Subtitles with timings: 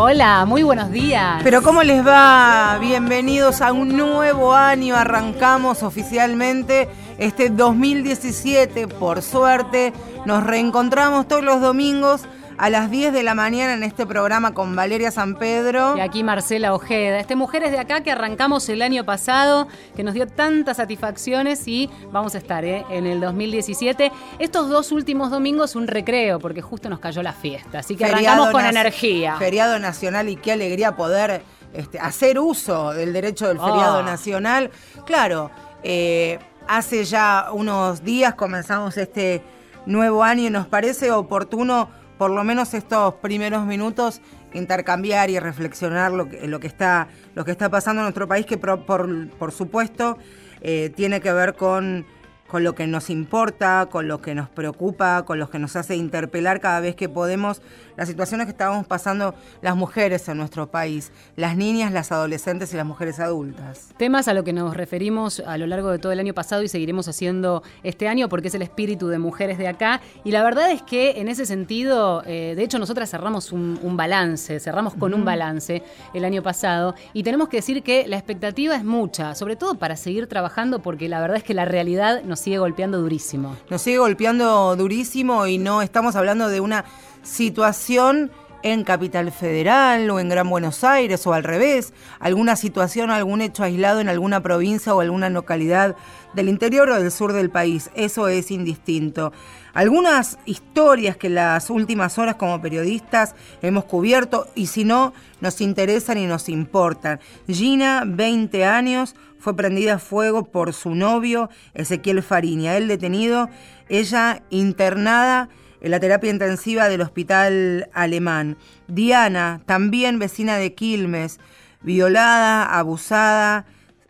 [0.00, 1.40] Hola, muy buenos días.
[1.42, 2.78] Pero ¿cómo les va?
[2.80, 4.94] Bienvenidos a un nuevo año.
[4.94, 6.88] Arrancamos oficialmente
[7.18, 8.86] este 2017.
[8.86, 9.92] Por suerte,
[10.24, 12.28] nos reencontramos todos los domingos
[12.58, 15.96] a las 10 de la mañana en este programa con Valeria San Pedro.
[15.96, 17.20] Y aquí Marcela Ojeda.
[17.20, 21.88] Este Mujeres de Acá que arrancamos el año pasado, que nos dio tantas satisfacciones y
[22.10, 22.84] vamos a estar ¿eh?
[22.90, 24.10] en el 2017.
[24.40, 27.78] Estos dos últimos domingos un recreo, porque justo nos cayó la fiesta.
[27.78, 29.36] Así que arrancamos con energía.
[29.36, 34.02] Feriado nacional y qué alegría poder este, hacer uso del derecho del feriado Oh.
[34.02, 34.70] nacional.
[35.06, 35.50] Claro,
[35.84, 39.42] eh, hace ya unos días comenzamos este
[39.86, 41.88] nuevo año y nos parece oportuno,
[42.18, 44.20] por lo menos estos primeros minutos,
[44.52, 48.44] intercambiar y reflexionar lo que, lo que, está, lo que está pasando en nuestro país,
[48.44, 50.18] que por, por, supuesto
[50.60, 52.04] eh, tiene que ver con,
[52.48, 55.94] con lo que nos importa, con lo que nos preocupa, con lo que nos hace
[55.94, 57.62] interpelar cada vez que podemos
[57.98, 62.76] las situaciones que estábamos pasando las mujeres en nuestro país, las niñas, las adolescentes y
[62.76, 63.88] las mujeres adultas.
[63.98, 66.68] Temas a lo que nos referimos a lo largo de todo el año pasado y
[66.68, 70.00] seguiremos haciendo este año porque es el espíritu de mujeres de acá.
[70.22, 73.96] Y la verdad es que en ese sentido, eh, de hecho nosotras cerramos un, un
[73.96, 75.82] balance, cerramos con un balance
[76.14, 79.96] el año pasado y tenemos que decir que la expectativa es mucha, sobre todo para
[79.96, 83.56] seguir trabajando porque la verdad es que la realidad nos sigue golpeando durísimo.
[83.70, 86.84] Nos sigue golpeando durísimo y no estamos hablando de una
[87.22, 88.30] situación
[88.62, 93.62] en Capital Federal o en Gran Buenos Aires o al revés, alguna situación, algún hecho
[93.62, 95.96] aislado en alguna provincia o alguna localidad
[96.34, 97.90] del interior o del sur del país.
[97.94, 99.32] Eso es indistinto.
[99.74, 106.18] Algunas historias que las últimas horas como periodistas hemos cubierto y si no, nos interesan
[106.18, 107.20] y nos importan.
[107.46, 112.76] Gina, 20 años, fue prendida a fuego por su novio Ezequiel Fariña.
[112.76, 113.48] Él detenido,
[113.88, 115.48] ella internada
[115.80, 118.56] en la terapia intensiva del hospital alemán.
[118.88, 121.38] Diana, también vecina de Quilmes,
[121.82, 123.66] violada, abusada.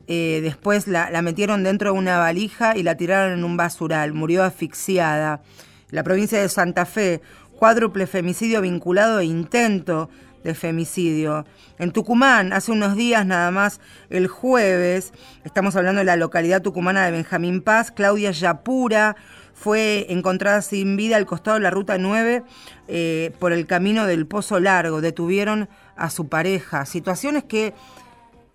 [0.08, 4.14] eh, después la, la metieron dentro de una valija y la tiraron en un basural.
[4.14, 5.42] Murió asfixiada.
[5.90, 7.20] La provincia de Santa Fe,
[7.58, 10.08] cuádruple femicidio vinculado a intento
[10.44, 11.44] de femicidio.
[11.78, 15.12] En Tucumán, hace unos días nada más, el jueves,
[15.44, 19.16] estamos hablando de la localidad tucumana de Benjamín Paz, Claudia Yapura
[19.58, 22.44] fue encontrada sin vida al costado de la ruta 9
[22.86, 25.00] eh, por el camino del Pozo Largo.
[25.00, 26.86] Detuvieron a su pareja.
[26.86, 27.74] Situaciones que,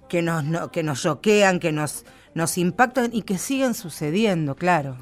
[0.07, 4.95] que nos, no- que nos choquean, que nos, nos impactan y que siguen sucediendo, claro.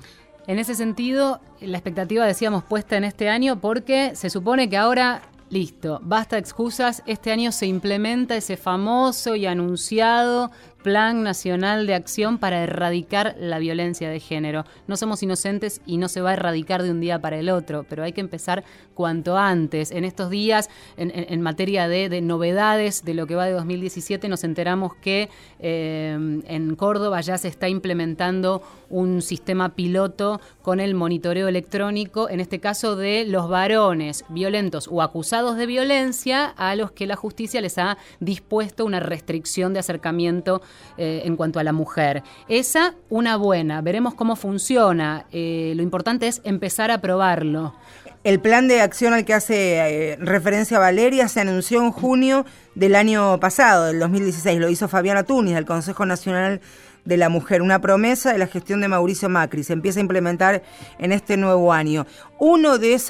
[0.48, 5.22] En ese sentido, la expectativa decíamos puesta en este año porque se supone que ahora,
[5.52, 10.50] listo, basta excusas, este año se implementa ese famoso y anunciado
[10.84, 14.66] Plan Nacional de Acción para erradicar la violencia de género.
[14.88, 17.86] No somos inocentes y no se va a erradicar de un día para el otro,
[17.88, 19.92] pero hay que empezar cuanto antes.
[19.92, 24.44] En estos días, en, materia de, de novedades de lo que va de 2017, nos
[24.44, 31.48] enteramos que eh, en Córdoba ya se está implementando un sistema piloto con el monitoreo
[31.48, 37.08] electrónico, en este caso de los varones violentos o acusados de violencia a los que
[37.08, 40.62] la justicia les ha dispuesto una restricción de acercamiento
[40.98, 42.24] eh, en cuanto a la mujer.
[42.48, 43.82] Esa, una buena.
[43.82, 45.26] Veremos cómo funciona.
[45.32, 47.74] Eh, lo importante es empezar a probarlo.
[48.24, 52.46] El plan de acción al que hace eh, referencia Valeria se anunció en junio
[52.76, 54.60] del año pasado, del 2016.
[54.60, 56.62] Lo hizo Fabiana Tunis, del Consejo Nacional
[57.06, 57.62] de la Mujer.
[57.62, 59.64] Una promesa de la gestión de Mauricio Macri.
[59.64, 60.62] Se empieza a implementar
[61.00, 62.06] en este nuevo año.
[62.40, 63.02] Uno de,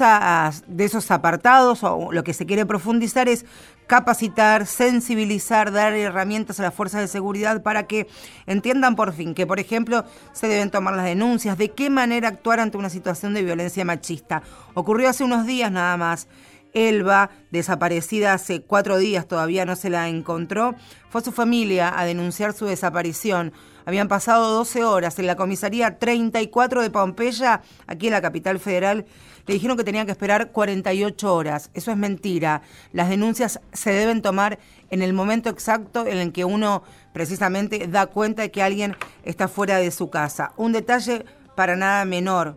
[0.66, 3.44] de esos apartados, o lo que se quiere profundizar, es
[3.86, 8.06] capacitar, sensibilizar, dar herramientas a las fuerzas de seguridad para que
[8.46, 12.60] entiendan por fin que, por ejemplo, se deben tomar las denuncias, de qué manera actuar
[12.60, 14.42] ante una situación de violencia machista.
[14.74, 16.28] Ocurrió hace unos días nada más.
[16.74, 20.74] Elba, desaparecida hace cuatro días, todavía no se la encontró,
[21.10, 23.52] fue a su familia a denunciar su desaparición.
[23.84, 29.06] Habían pasado 12 horas en la comisaría 34 de Pompeya, aquí en la capital federal.
[29.46, 31.70] Le dijeron que tenían que esperar 48 horas.
[31.74, 32.62] Eso es mentira.
[32.92, 34.58] Las denuncias se deben tomar
[34.90, 39.48] en el momento exacto en el que uno precisamente da cuenta de que alguien está
[39.48, 40.52] fuera de su casa.
[40.56, 41.24] Un detalle
[41.56, 42.56] para nada menor.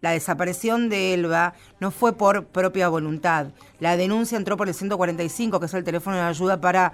[0.00, 3.46] La desaparición de Elba no fue por propia voluntad.
[3.80, 6.92] La denuncia entró por el 145, que es el teléfono de ayuda para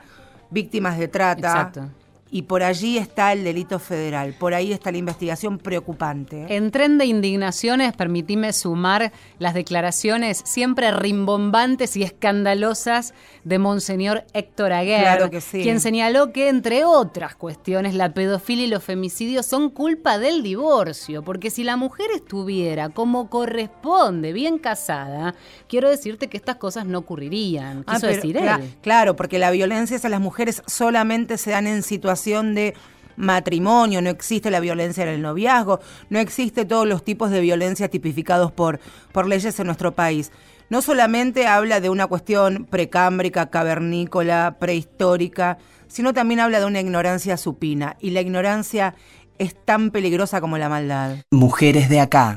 [0.51, 1.49] víctimas de trata.
[1.49, 2.00] Exacto.
[2.31, 6.43] Y por allí está el delito federal, por ahí está la investigación preocupante.
[6.43, 6.57] ¿eh?
[6.57, 14.73] En tren de indignaciones, permitime sumar las declaraciones siempre rimbombantes y escandalosas de Monseñor Héctor
[14.73, 20.43] Aguer, quien señaló que, entre otras cuestiones, la pedofilia y los femicidios son culpa del
[20.43, 25.35] divorcio, porque si la mujer estuviera como corresponde, bien casada,
[25.69, 27.83] quiero decirte que estas cosas no ocurrirían.
[27.83, 28.77] Quiso ah, decir él.
[28.83, 32.75] Claro, porque la violencia hacia las mujeres solamente se dan en situaciones de
[33.17, 37.89] matrimonio, no existe la violencia en el noviazgo, no existe todos los tipos de violencia
[37.89, 38.81] tipificados por,
[39.13, 40.33] por leyes en nuestro país.
[40.69, 45.59] No solamente habla de una cuestión precámbrica, cavernícola, prehistórica,
[45.89, 47.97] sino también habla de una ignorancia supina.
[47.99, 48.95] Y la ignorancia
[49.39, 51.17] es tan peligrosa como la maldad.
[51.33, 52.37] Mujeres de acá.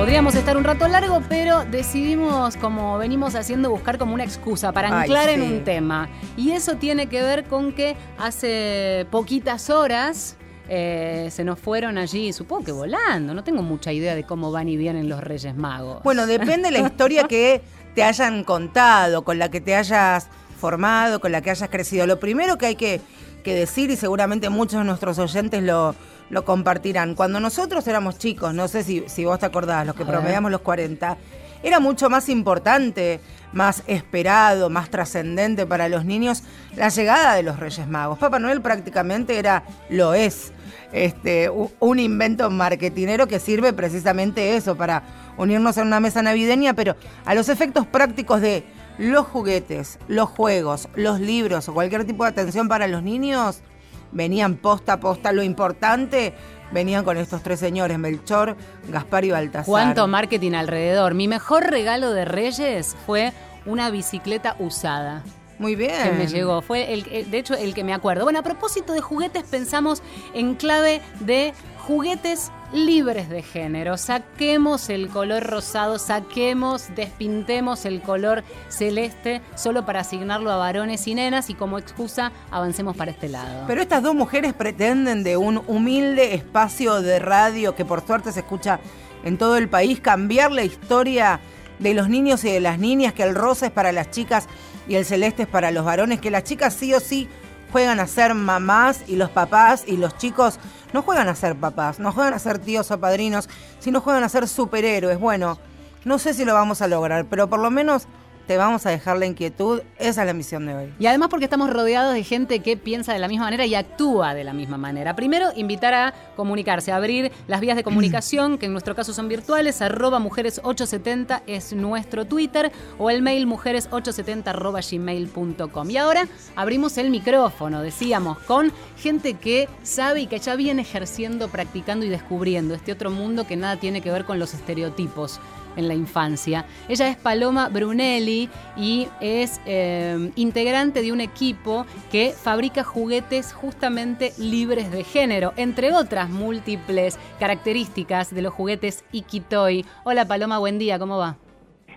[0.00, 4.88] Podríamos estar un rato largo, pero decidimos, como venimos haciendo, buscar como una excusa para
[4.88, 6.08] anclar en un tema.
[6.38, 10.38] Y eso tiene que ver con que hace poquitas horas
[10.70, 13.34] eh, se nos fueron allí, supongo que volando.
[13.34, 16.02] No tengo mucha idea de cómo van y vienen los Reyes Magos.
[16.02, 17.60] Bueno, depende de la historia que
[17.94, 22.06] te hayan contado, con la que te hayas formado, con la que hayas crecido.
[22.06, 23.02] Lo primero que hay que,
[23.44, 25.94] que decir, y seguramente muchos de nuestros oyentes lo,
[26.30, 27.14] lo compartirán.
[27.14, 30.62] Cuando nosotros éramos chicos, no sé si, si vos te acordás, los que promediamos los
[30.62, 31.16] 40,
[31.62, 33.20] era mucho más importante,
[33.52, 36.42] más esperado, más trascendente para los niños
[36.76, 38.18] la llegada de los Reyes Magos.
[38.18, 40.52] Papá Noel prácticamente era, lo es,
[40.92, 45.02] este, un invento marketinero que sirve precisamente eso, para
[45.36, 48.64] unirnos en una mesa navideña, pero a los efectos prácticos de
[48.98, 53.62] los juguetes, los juegos, los libros o cualquier tipo de atención para los niños,
[54.12, 55.32] venían posta a posta.
[55.32, 56.34] Lo importante,
[56.72, 58.56] venían con estos tres señores, Melchor,
[58.88, 59.66] Gaspar y Baltasar.
[59.66, 61.14] ¿Cuánto marketing alrededor?
[61.14, 63.32] Mi mejor regalo de Reyes fue
[63.66, 65.22] una bicicleta usada.
[65.58, 66.02] Muy bien.
[66.02, 66.62] Que me llegó.
[66.62, 68.24] Fue el, de hecho el que me acuerdo.
[68.24, 70.02] Bueno, a propósito de juguetes, pensamos
[70.32, 71.52] en clave de
[71.86, 73.96] juguetes libres de género.
[73.96, 81.14] Saquemos el color rosado, saquemos, despintemos el color celeste solo para asignarlo a varones y
[81.14, 83.64] nenas y como excusa avancemos para este lado.
[83.66, 88.40] Pero estas dos mujeres pretenden de un humilde espacio de radio que por suerte se
[88.40, 88.80] escucha
[89.24, 91.40] en todo el país cambiar la historia
[91.78, 94.46] de los niños y de las niñas, que el rosa es para las chicas
[94.86, 97.28] y el celeste es para los varones, que las chicas sí o sí
[97.72, 100.58] juegan a ser mamás y los papás y los chicos
[100.92, 104.28] no juegan a ser papás, no juegan a ser tíos o padrinos, sino juegan a
[104.28, 105.18] ser superhéroes.
[105.18, 105.58] Bueno,
[106.04, 108.06] no sé si lo vamos a lograr, pero por lo menos
[108.50, 109.80] te vamos a dejar la inquietud.
[109.96, 110.92] Esa es la misión de hoy.
[110.98, 114.34] Y además porque estamos rodeados de gente que piensa de la misma manera y actúa
[114.34, 115.14] de la misma manera.
[115.14, 119.28] Primero, invitar a comunicarse, a abrir las vías de comunicación, que en nuestro caso son
[119.28, 125.88] virtuales, arroba mujeres870 es nuestro Twitter, o el mail mujeres870 arroba gmail.com.
[125.88, 126.26] Y ahora
[126.56, 132.08] abrimos el micrófono, decíamos, con gente que sabe y que ya viene ejerciendo, practicando y
[132.08, 135.38] descubriendo este otro mundo que nada tiene que ver con los estereotipos
[135.80, 136.64] en la infancia.
[136.88, 144.32] Ella es Paloma Brunelli y es eh, integrante de un equipo que fabrica juguetes justamente
[144.38, 149.84] libres de género, entre otras múltiples características de los juguetes Ikitoy.
[150.04, 151.36] Hola Paloma, buen día, ¿cómo va?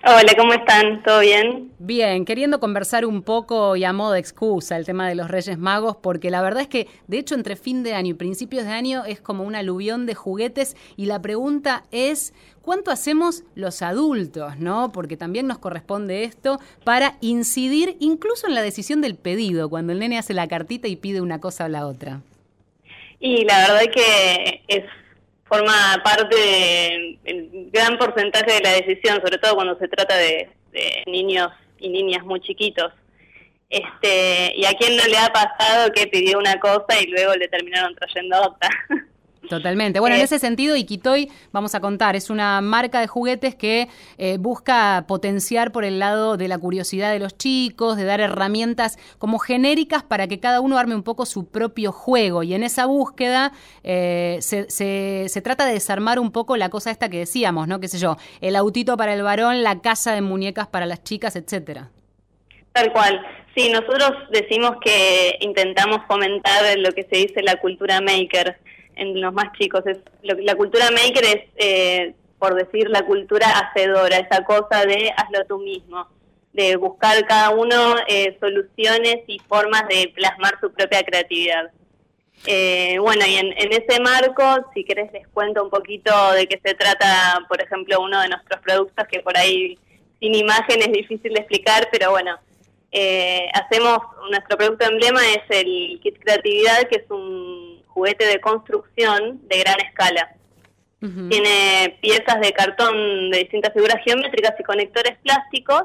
[0.06, 1.02] Hola, ¿cómo están?
[1.02, 1.72] ¿Todo bien?
[1.80, 5.58] Bien, queriendo conversar un poco y a modo de excusa el tema de los Reyes
[5.58, 8.72] Magos, porque la verdad es que, de hecho, entre fin de año y principios de
[8.72, 14.58] año es como un aluvión de juguetes y la pregunta es, ¿cuánto hacemos los adultos,
[14.60, 14.92] no?
[14.92, 20.00] Porque también nos corresponde esto para incidir incluso en la decisión del pedido, cuando el
[20.00, 22.20] nene hace la cartita y pide una cosa o la otra.
[23.22, 24.84] Y la verdad que es
[25.46, 27.20] forma parte del
[27.72, 30.50] gran porcentaje de la decisión, sobre todo cuando se trata de,
[31.06, 32.92] niños y niñas muy chiquitos.
[33.70, 37.48] Este, y a quién no le ha pasado que pidió una cosa y luego le
[37.48, 38.70] terminaron trayendo otra.
[39.50, 40.00] Totalmente.
[40.00, 43.90] Bueno, en eh, ese sentido, Ikitoy, vamos a contar, es una marca de juguetes que
[44.18, 48.98] eh, busca potenciar por el lado de la curiosidad de los chicos, de dar herramientas
[49.18, 52.44] como genéricas para que cada uno arme un poco su propio juego.
[52.44, 53.52] Y en esa búsqueda
[53.84, 57.80] eh, se, se, trata de desarmar un poco la cosa esta que decíamos, ¿no?
[57.80, 61.36] Qué sé yo, el autito para el varón, la casa de muñecas para las chicas,
[61.36, 61.90] etcétera.
[62.72, 63.22] Tal cual.
[63.56, 68.58] Sí, nosotros decimos que intentamos fomentar lo que se dice la cultura maker
[68.96, 69.84] en los más chicos.
[69.86, 75.46] Es, la cultura maker es, eh, por decir, la cultura hacedora, esa cosa de hazlo
[75.48, 76.08] tú mismo,
[76.54, 81.72] de buscar cada uno eh, soluciones y formas de plasmar su propia creatividad.
[82.46, 86.74] Eh, bueno, y en, ese marco, si querés les cuento un poquito de qué se
[86.74, 89.78] trata, por ejemplo, uno de nuestros productos que por ahí
[90.20, 92.38] sin imagen es difícil de explicar, pero bueno,
[92.96, 93.98] Eh, hacemos,
[94.30, 99.80] nuestro producto emblema es el Kit Creatividad, que es un juguete de construcción de gran
[99.82, 100.36] escala.
[101.30, 105.84] Tiene piezas de cartón de distintas figuras geométricas y conectores plásticos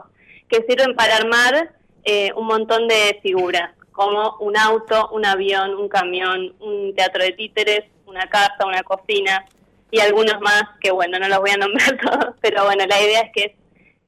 [0.48, 1.74] que sirven para armar
[2.04, 7.32] eh, un montón de figuras, como un auto, un avión, un camión, un teatro de
[7.32, 9.44] títeres, una casa, una cocina
[9.90, 13.22] y algunos más que, bueno, no los voy a nombrar todos, pero bueno, la idea
[13.22, 13.52] es que es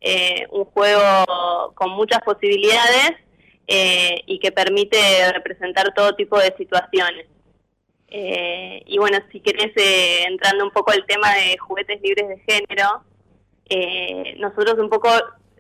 [0.01, 3.13] eh, un juego con muchas posibilidades
[3.67, 4.97] eh, y que permite
[5.33, 7.27] representar todo tipo de situaciones.
[8.11, 9.73] Eh, y bueno, si querés,
[10.27, 13.05] entrando un poco al tema de juguetes libres de género,
[14.39, 15.09] nosotros un poco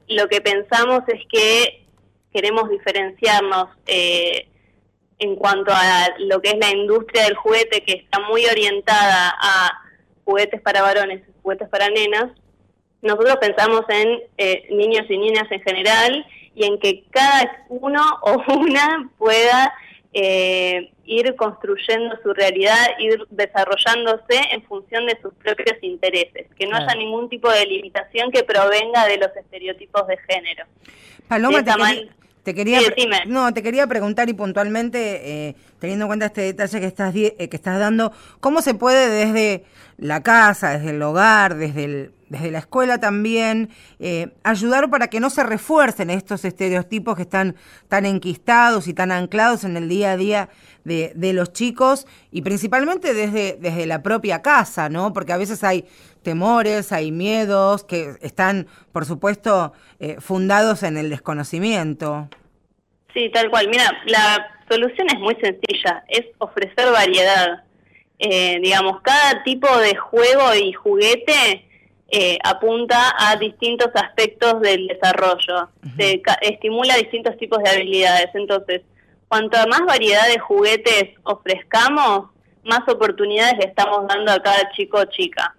[0.08, 1.86] lo que pensamos es que
[2.32, 8.46] queremos diferenciarnos en cuanto a lo que es la industria del juguete, que está muy
[8.46, 9.70] orientada a
[10.24, 12.32] juguetes para varones y juguetes para nenas,
[13.02, 18.42] nosotros pensamos en eh, niños y niñas en general y en que cada uno o
[18.54, 19.72] una pueda
[20.12, 26.76] eh, ir construyendo su realidad, ir desarrollándose en función de sus propios intereses, que no
[26.76, 30.64] haya ningún tipo de limitación que provenga de los estereotipos de género.
[31.28, 31.62] Paloma,
[32.42, 32.80] te, quería,
[33.26, 37.48] no, te quería preguntar y puntualmente, eh, teniendo en cuenta este detalle que estás, que
[37.52, 39.64] estás dando, ¿cómo se puede desde
[39.98, 45.20] la casa, desde el hogar, desde el desde la escuela también, eh, ayudar para que
[45.20, 47.56] no se refuercen estos estereotipos que están
[47.88, 50.48] tan enquistados y tan anclados en el día a día
[50.84, 55.12] de, los chicos y principalmente desde, desde la propia casa, ¿no?
[55.12, 55.84] Porque a veces hay
[56.22, 62.28] temores, hay miedos que están, por supuesto, eh, fundados en el desconocimiento.
[63.12, 63.68] Sí, tal cual.
[63.68, 67.64] Mira, la solución es muy sencilla, es ofrecer variedad.
[68.20, 71.69] Eh, digamos, cada tipo de juego y juguete
[72.12, 78.30] eh, apunta a distintos aspectos del desarrollo, se estimula distintos tipos de habilidades.
[78.34, 78.82] Entonces,
[79.28, 82.30] cuanto más variedad de juguetes ofrezcamos,
[82.64, 85.54] más oportunidades le estamos dando a cada chico o chica.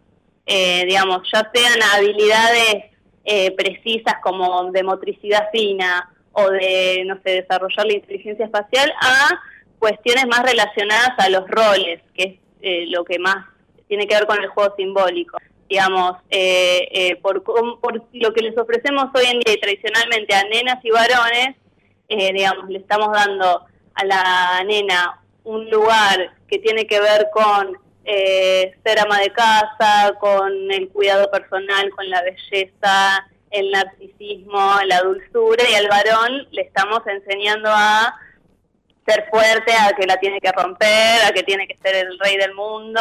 [0.45, 2.83] Eh, digamos, ya sean habilidades
[3.23, 9.39] eh, precisas como de motricidad fina o de, no sé, desarrollar la inteligencia espacial, a
[9.79, 13.45] cuestiones más relacionadas a los roles, que es lo que más
[13.87, 15.37] tiene que ver con el juego simbólico
[15.71, 20.43] digamos, eh, eh, por, por, lo que les ofrecemos hoy en día y tradicionalmente a
[20.43, 21.55] nenas y varones,
[22.09, 27.77] eh, digamos, le estamos dando a la nena un lugar que tiene que ver con
[28.03, 35.63] ser ama de casa, con el cuidado personal, con la belleza, el narcisismo, la dulzura,
[35.69, 38.13] y al varón le estamos enseñando a
[39.05, 42.35] ser fuerte, a que la tiene que romper, a que tiene que ser el rey
[42.35, 42.99] del mundo,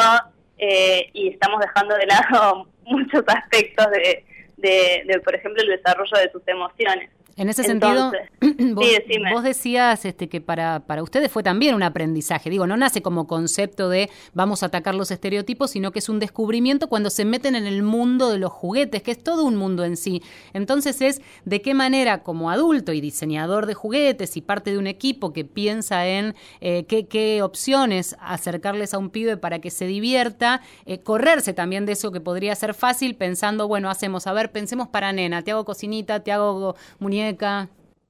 [0.60, 4.24] eh, y estamos dejando de lado muchos aspectos de,
[4.58, 7.10] de, por ejemplo, el desarrollo de sus emociones.
[7.40, 8.12] En ese sentido,
[8.74, 12.50] vos, decías este, que para, para ustedes fue también un aprendizaje.
[12.50, 16.18] Digo, no nace como concepto de vamos a atacar los estereotipos, sino que es un
[16.18, 19.84] descubrimiento cuando se meten en el mundo de los juguetes, que es todo un mundo
[19.86, 20.22] en sí.
[20.52, 24.86] Entonces es de qué manera como adulto y diseñador de juguetes y parte de un
[24.86, 29.86] equipo que piensa en eh, qué, qué, opciones acercarles a un pibe para que se
[29.86, 34.52] divierta, eh, correrse también de eso que podría ser fácil pensando, bueno, hacemos, a ver,
[34.52, 37.29] pensemos para nena, te hago cocinita, te hago muñeca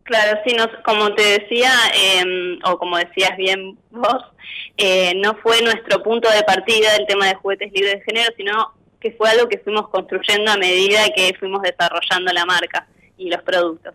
[0.02, 4.24] Claro, sí, no, como te decía, em, o como decías bien vos,
[4.76, 8.74] eh, no fue nuestro punto de partida el tema de juguetes libres de género, sino
[9.00, 12.86] que fue algo que fuimos construyendo a medida que fuimos desarrollando la marca
[13.16, 13.94] y los productos.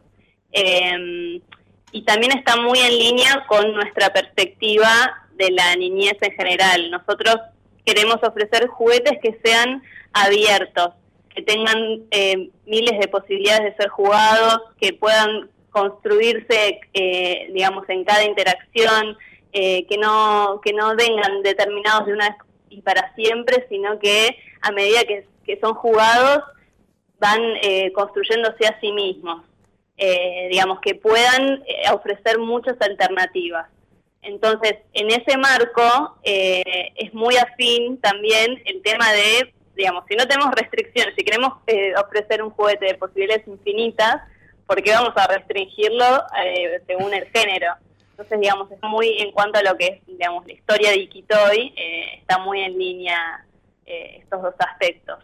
[0.51, 1.41] Em,
[1.91, 4.89] y también está muy en línea con nuestra perspectiva
[5.33, 6.91] de la niñez en general.
[6.91, 7.37] Nosotros
[7.85, 10.93] queremos ofrecer juguetes que sean abiertos,
[11.35, 18.05] que tengan eh, miles de posibilidades de ser jugados, que puedan construirse, eh, digamos, en
[18.05, 19.17] cada interacción,
[19.51, 22.37] eh, que no que no vengan determinados de una vez
[22.69, 25.27] y para siempre, sino que a medida que,
[25.61, 26.43] son jugados
[27.19, 27.39] van
[27.93, 29.43] construyéndose a sí mismos,
[30.49, 31.63] digamos, que puedan
[31.93, 33.67] ofrecer muchas alternativas.
[34.23, 40.53] Entonces, en ese marco es muy afín también el tema de digamos, si no tenemos
[40.55, 44.21] restricciones, si queremos eh, ofrecer un juguete de posibilidades infinitas,
[44.65, 47.73] ¿por qué vamos a restringirlo eh, según el género?
[48.11, 51.73] Entonces, digamos, es muy en cuanto a lo que es, digamos, la historia de Ikitoy,
[51.75, 53.45] eh, está muy en línea
[53.85, 55.19] estos dos aspectos.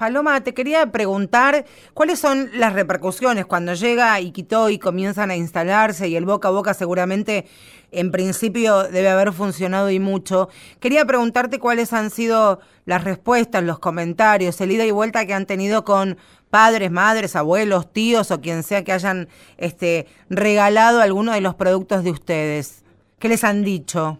[0.00, 6.08] Paloma, te quería preguntar cuáles son las repercusiones cuando llega Iquito y comienzan a instalarse
[6.08, 7.44] y el boca a boca seguramente
[7.92, 10.48] en principio debe haber funcionado y mucho.
[10.80, 15.44] Quería preguntarte cuáles han sido las respuestas, los comentarios, el ida y vuelta que han
[15.44, 16.16] tenido con
[16.48, 19.28] padres, madres, abuelos, tíos o quien sea que hayan
[19.58, 22.86] este, regalado alguno de los productos de ustedes.
[23.18, 24.18] ¿Qué les han dicho?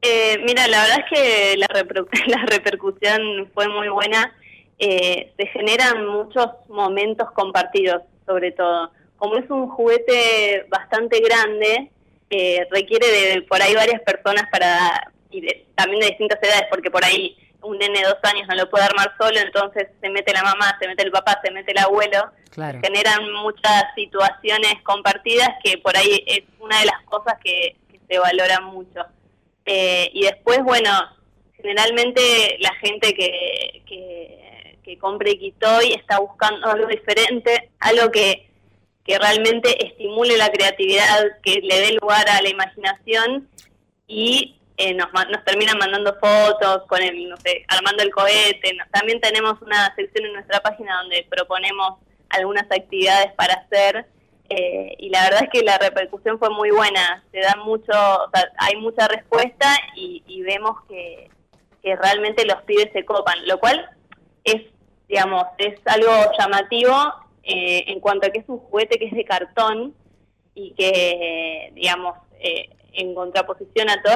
[0.00, 1.66] Eh, mira, la verdad es que la,
[2.28, 4.32] la repercusión fue muy buena
[4.84, 8.90] eh, se generan muchos momentos compartidos, sobre todo.
[9.16, 11.92] Como es un juguete bastante grande,
[12.28, 15.46] eh, requiere de por ahí varias personas para y
[15.76, 18.84] también de distintas edades, porque por ahí un nene de dos años no lo puede
[18.84, 22.32] armar solo, entonces se mete la mamá, se mete el papá, se mete el abuelo.
[22.82, 27.76] Generan muchas situaciones compartidas que por ahí es una de las cosas que,
[28.08, 29.06] se valoran mucho.
[29.64, 30.90] Eh, y después, bueno,
[31.56, 34.51] generalmente la gente que, que
[34.82, 38.48] que compre Quitoy está buscando algo diferente, algo que,
[39.04, 43.48] que realmente estimule la creatividad, que le dé lugar a la imaginación
[44.06, 48.76] y eh, nos, nos terminan mandando fotos con el, no sé, armando el cohete.
[48.90, 51.98] También tenemos una sección en nuestra página donde proponemos
[52.30, 54.06] algunas actividades para hacer
[54.48, 57.24] eh, y la verdad es que la repercusión fue muy buena.
[57.32, 57.92] Se da mucho,
[58.58, 61.30] hay mucha respuesta y, y vemos que,
[61.82, 63.88] que realmente los pibes se copan, lo cual
[64.44, 64.62] es
[65.12, 66.94] digamos, es algo llamativo
[67.42, 69.94] eh, en cuanto a que es un juguete que es de cartón
[70.54, 74.14] y que, digamos, eh, en contraposición a todo,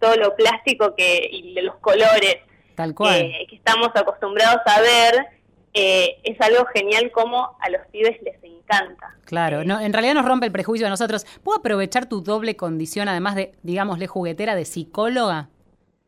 [0.00, 2.38] todo lo plástico que, y de los colores
[2.74, 3.30] Tal cual.
[3.48, 5.26] que estamos acostumbrados a ver,
[5.72, 9.14] eh, es algo genial como a los pibes les encanta.
[9.24, 11.26] Claro, no, en realidad nos rompe el prejuicio de nosotros.
[11.44, 15.48] ¿Puedo aprovechar tu doble condición, además de, digámosle, juguetera de psicóloga?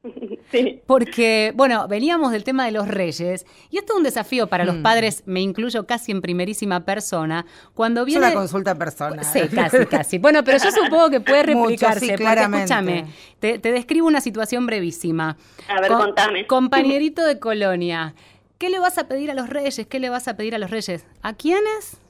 [0.50, 0.82] Sí.
[0.84, 4.78] Porque, bueno, veníamos del tema de los reyes, y esto es un desafío para los
[4.78, 4.82] mm.
[4.82, 8.26] padres, me incluyo casi en primerísima persona, cuando viene...
[8.26, 9.24] Es una consulta personal.
[9.24, 10.18] Sí, casi, casi.
[10.18, 13.06] Bueno, pero yo supongo que puede replicarse, porque escúchame,
[13.38, 15.36] te, describo una situación brevísima.
[15.68, 16.48] A ver, contame.
[16.48, 18.16] Compañerito de colonia,
[18.58, 19.86] ¿qué le vas a pedir a los reyes?
[19.86, 21.06] ¿Qué le vas a pedir a los reyes?
[21.22, 22.00] ¿A quiénes?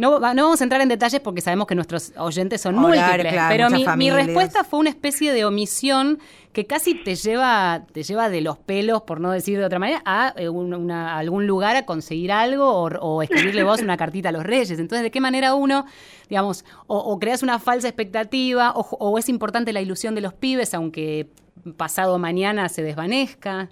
[0.00, 3.68] No, no, vamos a entrar en detalles porque sabemos que nuestros oyentes son múltiples, pero
[3.68, 6.18] mi, respuesta fue una especie de omisión
[6.54, 10.00] que casi te lleva, te lleva de los pelos, por no decir de otra manera,
[10.06, 14.78] a, eh, algún lugar a conseguir algo o, escribirle vos una cartita a los reyes.
[14.78, 15.84] Entonces, ¿de qué manera uno,
[16.30, 20.72] digamos, o, creas una falsa expectativa o, o es importante la ilusión de los pibes,
[20.72, 21.28] aunque
[21.76, 23.68] pasado mañana se desvanezca?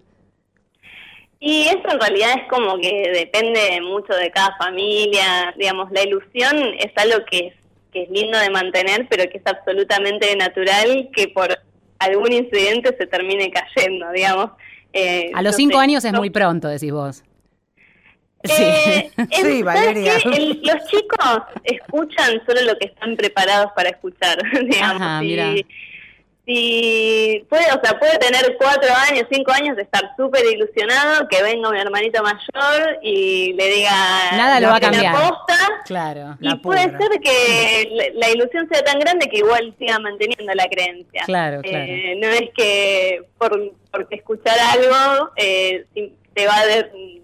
[1.40, 6.56] Y eso en realidad es como que depende mucho de cada familia, digamos, la ilusión
[6.78, 7.54] es algo que es,
[7.92, 11.56] que es lindo de mantener, pero que es absolutamente natural que por
[12.00, 14.50] algún incidente se termine cayendo, digamos.
[14.92, 17.22] Eh, a los cinco años es muy pronto, decís vos.
[18.44, 20.14] Eh, sí, Valeria.
[20.24, 25.02] los chicos escuchan solo lo que están preparados para escuchar, digamos.
[25.02, 25.20] Ajá,
[26.48, 31.42] si puede, o sea, puede tener cuatro años, cinco años de estar súper ilusionado, que
[31.42, 33.90] venga mi hermanito mayor y le diga
[34.32, 35.14] nada lo va a cambiar.
[35.84, 36.38] claro.
[36.40, 41.22] Y puede ser que la, ilusión sea tan grande que igual siga manteniendo la creencia.
[41.26, 41.84] Claro, claro.
[41.84, 45.84] Eh, no es que por porque escuchar algo eh,
[46.32, 46.66] te va a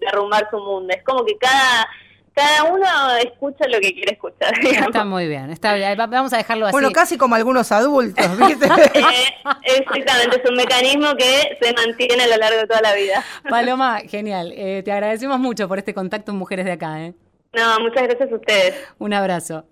[0.01, 0.93] derrumbar su mundo.
[0.95, 1.87] Es como que cada
[2.35, 2.85] cada uno
[3.23, 4.53] escucha lo que quiere escuchar.
[4.61, 5.97] Está muy bien, está bien.
[5.97, 6.73] Vamos a dejarlo así.
[6.73, 8.65] Bueno, casi como algunos adultos, ¿viste?
[8.65, 13.23] Eh, exactamente, es un mecanismo que se mantiene a lo largo de toda la vida.
[13.49, 14.51] Paloma, genial.
[14.53, 17.05] Eh, te agradecemos mucho por este contacto en Mujeres de Acá.
[17.05, 17.13] ¿eh?
[17.53, 18.75] No, muchas gracias a ustedes.
[18.99, 19.65] Un abrazo.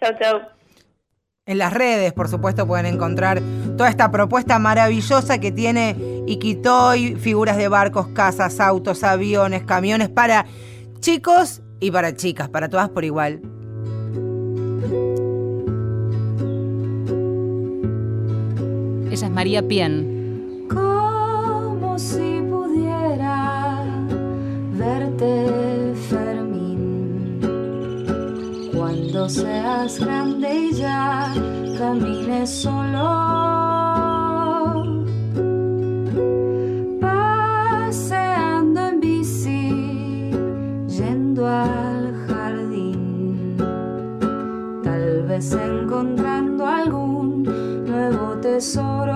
[0.00, 0.40] Chau, chau.
[1.46, 3.40] En las redes, por supuesto, pueden encontrar
[3.76, 10.44] toda esta propuesta maravillosa que tiene Iquitoy, figuras de barcos, casas, autos, aviones, camiones para
[11.00, 13.40] chicos y para chicas, para todas por igual.
[19.10, 20.66] Ella es María Pien.
[20.68, 23.82] Como si pudiera
[24.72, 27.40] verte, Fermín,
[28.76, 31.32] cuando seas grande y ya
[31.78, 33.88] camines solo al
[45.38, 47.44] encontrando algún
[47.86, 49.14] nuevo tesoro.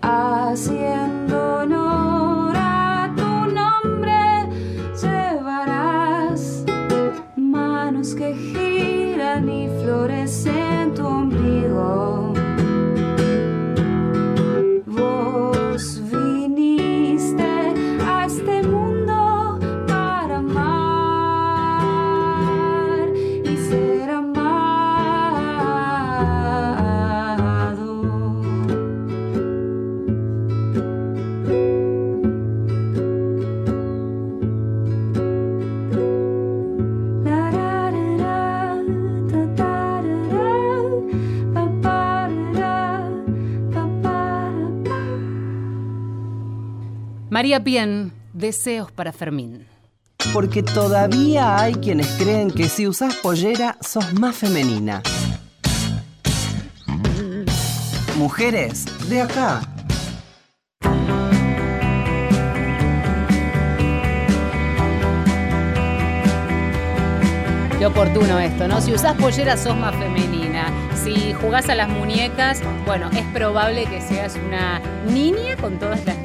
[0.00, 4.48] Haciendo honor a tu nombre,
[4.98, 6.64] llevarás
[7.36, 10.53] manos que giran y florecen
[47.44, 49.66] María Pien, deseos para Fermín.
[50.32, 55.02] Porque todavía hay quienes creen que si usas pollera sos más femenina.
[58.16, 59.60] Mujeres de acá.
[67.78, 68.80] Qué oportuno esto, ¿no?
[68.80, 70.72] Si usás pollera sos más femenina.
[70.94, 76.16] Si jugás a las muñecas, bueno, es probable que seas una niña con todas las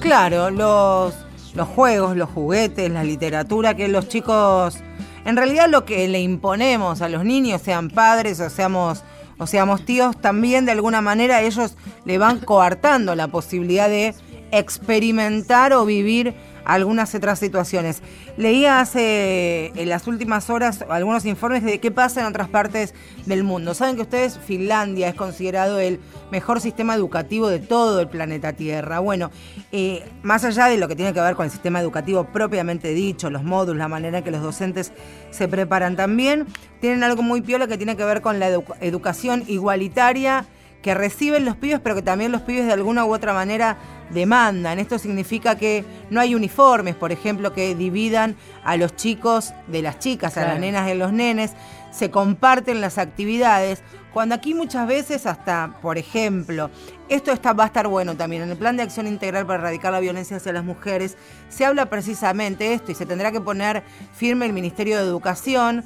[0.00, 1.14] Claro, los,
[1.54, 4.78] los juegos, los juguetes, la literatura, que los chicos,
[5.24, 9.04] en realidad lo que le imponemos a los niños, sean padres o seamos,
[9.38, 14.14] o seamos tíos, también de alguna manera ellos le van coartando la posibilidad de
[14.50, 18.02] experimentar o vivir algunas otras situaciones.
[18.36, 22.94] Leía hace en las últimas horas algunos informes de qué pasa en otras partes
[23.26, 23.74] del mundo.
[23.74, 26.00] Saben que ustedes Finlandia es considerado el
[26.30, 28.98] mejor sistema educativo de todo el planeta Tierra.
[28.98, 29.30] Bueno,
[29.72, 33.30] eh, más allá de lo que tiene que ver con el sistema educativo propiamente dicho,
[33.30, 34.92] los módulos, la manera en que los docentes
[35.30, 36.46] se preparan también,
[36.80, 40.46] tienen algo muy piola que tiene que ver con la edu- educación igualitaria
[40.84, 43.78] que reciben los pibes, pero que también los pibes de alguna u otra manera
[44.10, 44.78] demandan.
[44.78, 49.98] Esto significa que no hay uniformes, por ejemplo, que dividan a los chicos de las
[49.98, 51.52] chicas, a las nenas de los nenes,
[51.90, 56.70] se comparten las actividades, cuando aquí muchas veces hasta, por ejemplo,
[57.08, 59.90] esto está, va a estar bueno también, en el plan de acción integral para erradicar
[59.90, 61.16] la violencia hacia las mujeres,
[61.48, 63.82] se habla precisamente esto y se tendrá que poner
[64.14, 65.82] firme el Ministerio de Educación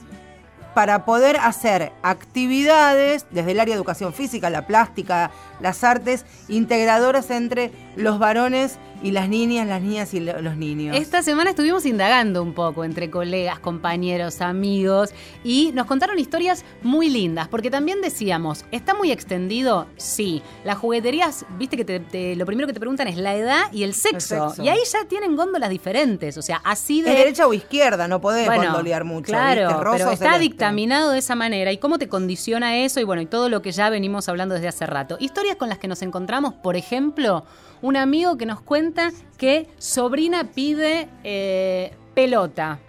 [0.74, 7.30] para poder hacer actividades desde el área de educación física, la plástica, las artes, integradoras
[7.30, 10.96] entre los varones y las niñas, las niñas y lo- los niños.
[10.96, 15.10] Esta semana estuvimos indagando un poco entre colegas, compañeros, amigos
[15.44, 19.86] y nos contaron historias muy lindas, porque también decíamos, ¿está muy extendido?
[19.96, 20.42] Sí.
[20.64, 23.84] Las jugueterías, viste que te- te- lo primero que te preguntan es la edad y
[23.84, 24.48] el sexo.
[24.50, 24.62] sexo.
[24.64, 27.10] Y ahí ya tienen góndolas diferentes, o sea, así de...
[27.10, 29.26] de derecha o izquierda, no podés Bueno, gondolear mucho.
[29.26, 30.38] Claro, está celeste.
[30.40, 31.70] dictaminado de esa manera.
[31.70, 32.98] ¿Y cómo te condiciona eso?
[32.98, 35.16] Y bueno, y todo lo que ya venimos hablando desde hace rato.
[35.48, 37.42] Historias con las que nos encontramos, por ejemplo,
[37.80, 42.80] un amigo que nos cuenta que sobrina pide eh, pelota,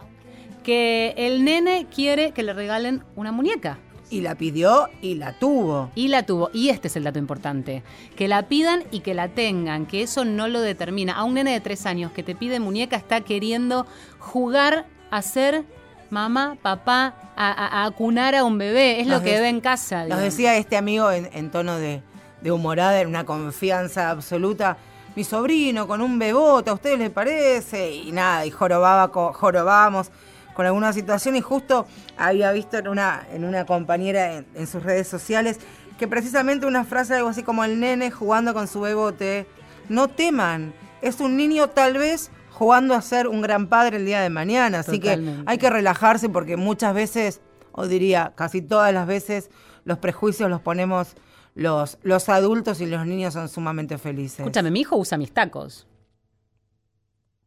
[0.61, 3.77] que el nene quiere que le regalen una muñeca.
[4.09, 5.89] Y la pidió y la tuvo.
[5.95, 6.49] Y la tuvo.
[6.51, 7.81] Y este es el dato importante.
[8.17, 9.85] Que la pidan y que la tengan.
[9.85, 11.13] Que eso no lo determina.
[11.13, 13.85] A un nene de tres años que te pide muñeca está queriendo
[14.17, 15.63] jugar a ser
[16.09, 18.99] mamá, papá, a, a- a acunar a un bebé.
[18.99, 19.97] Es Nos lo que ve en casa.
[19.99, 20.23] Nos digamos.
[20.25, 22.01] decía este amigo en, en tono de,
[22.41, 24.77] de humorada, en una confianza absoluta.
[25.15, 27.91] Mi sobrino con un bebote, ¿a ustedes les parece?
[27.91, 30.11] Y nada, y jorobaba, jorobábamos
[30.53, 34.83] con alguna situación y justo había visto en una, en una compañera en, en sus
[34.83, 35.59] redes sociales
[35.97, 39.45] que precisamente una frase algo así como el nene jugando con su bebote,
[39.89, 44.21] no teman, es un niño tal vez jugando a ser un gran padre el día
[44.21, 47.41] de mañana, así que hay que relajarse porque muchas veces,
[47.73, 49.49] o diría casi todas las veces,
[49.83, 51.15] los prejuicios los ponemos
[51.55, 54.39] los, los adultos y los niños son sumamente felices.
[54.39, 55.87] Escúchame, mi hijo usa mis tacos.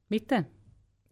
[0.08, 0.46] ¿Viste?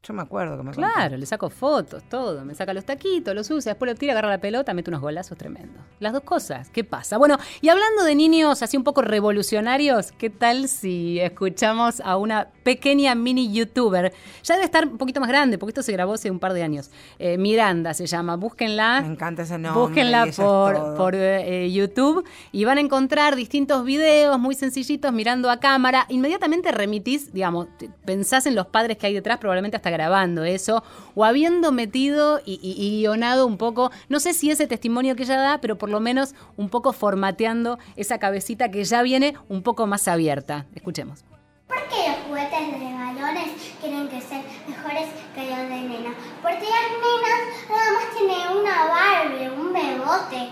[0.02, 2.42] Yo me acuerdo que me Claro, le saco fotos, todo.
[2.46, 5.36] Me saca los taquitos, los usa, después lo tira, agarra la pelota, mete unos golazos
[5.36, 5.82] tremendos.
[5.98, 6.70] Las dos cosas.
[6.70, 7.18] ¿Qué pasa?
[7.18, 12.48] Bueno, y hablando de niños así un poco revolucionarios, ¿qué tal si escuchamos a una
[12.62, 14.14] pequeña mini youtuber?
[14.42, 16.62] Ya debe estar un poquito más grande, porque esto se grabó hace un par de
[16.62, 16.90] años.
[17.18, 19.02] Eh, Miranda se llama, búsquenla.
[19.02, 19.82] Me encanta ese nombre.
[19.82, 25.60] Búsquenla por, por, eh, YouTube y van a encontrar distintos videos muy sencillitos mirando a
[25.60, 26.06] cámara.
[26.08, 27.68] Inmediatamente remitís, digamos,
[28.06, 30.82] pensás en los padres que hay detrás, probablemente hasta grabando eso,
[31.14, 35.24] o habiendo metido y, y- y guionado un poco, no sé si ese testimonio que
[35.24, 39.62] ella da, pero por lo menos un poco formateando esa cabecita que ya viene un
[39.62, 40.66] poco más abierta.
[40.74, 41.24] Escuchemos.
[41.68, 43.50] ¿Por qué los juguetes de varones
[43.80, 46.14] tienen que ser mejores que los de nenas?
[46.42, 50.48] Porque las nenas nada más tienen una Barbie, un bebote.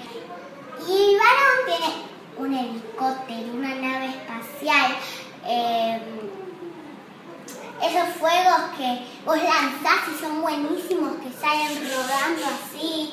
[0.88, 1.94] Y el varón tiene
[2.38, 4.92] un helicóptero, una nave espacial.
[5.44, 6.00] eh,
[7.82, 13.12] esos fuegos que vos lanzás y son buenísimos, que salen rodando así.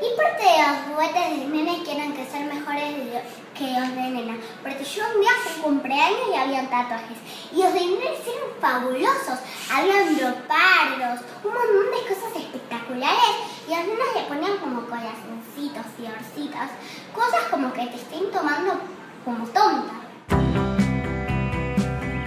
[0.00, 3.22] ¿Y por qué los juguetes de nenes quieren que ser mejores de-
[3.54, 4.38] que los de nena?
[4.62, 7.18] Porque yo un día fui cumpleaños y habían tatuajes.
[7.52, 9.38] Y los de nenes eran fabulosos.
[9.70, 13.36] Habían leopardos, un montón de cosas espectaculares.
[13.68, 16.70] Y las nenas le ponían como corazoncitos, florcitas.
[17.14, 18.80] Cosas como que te estén tomando
[19.22, 19.99] como tonta.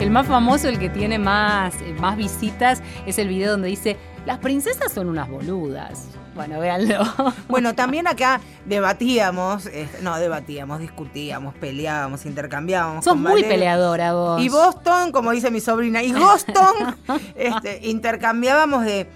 [0.03, 3.95] El más famoso, el que tiene más, eh, más visitas, es el video donde dice,
[4.25, 6.09] las princesas son unas boludas.
[6.35, 7.05] Bueno, véanlo.
[7.47, 13.05] Bueno, también acá debatíamos, eh, no debatíamos, discutíamos, peleábamos, intercambiábamos.
[13.05, 13.49] Sos muy Valeria.
[13.49, 14.41] peleadora vos.
[14.41, 16.97] Y Boston, como dice mi sobrina, y Boston,
[17.37, 19.09] este, intercambiábamos de,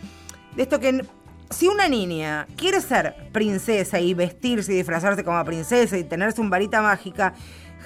[0.55, 1.05] de esto que
[1.49, 6.47] si una niña quiere ser princesa y vestirse y disfrazarse como princesa y tener su
[6.47, 7.33] varita mágica,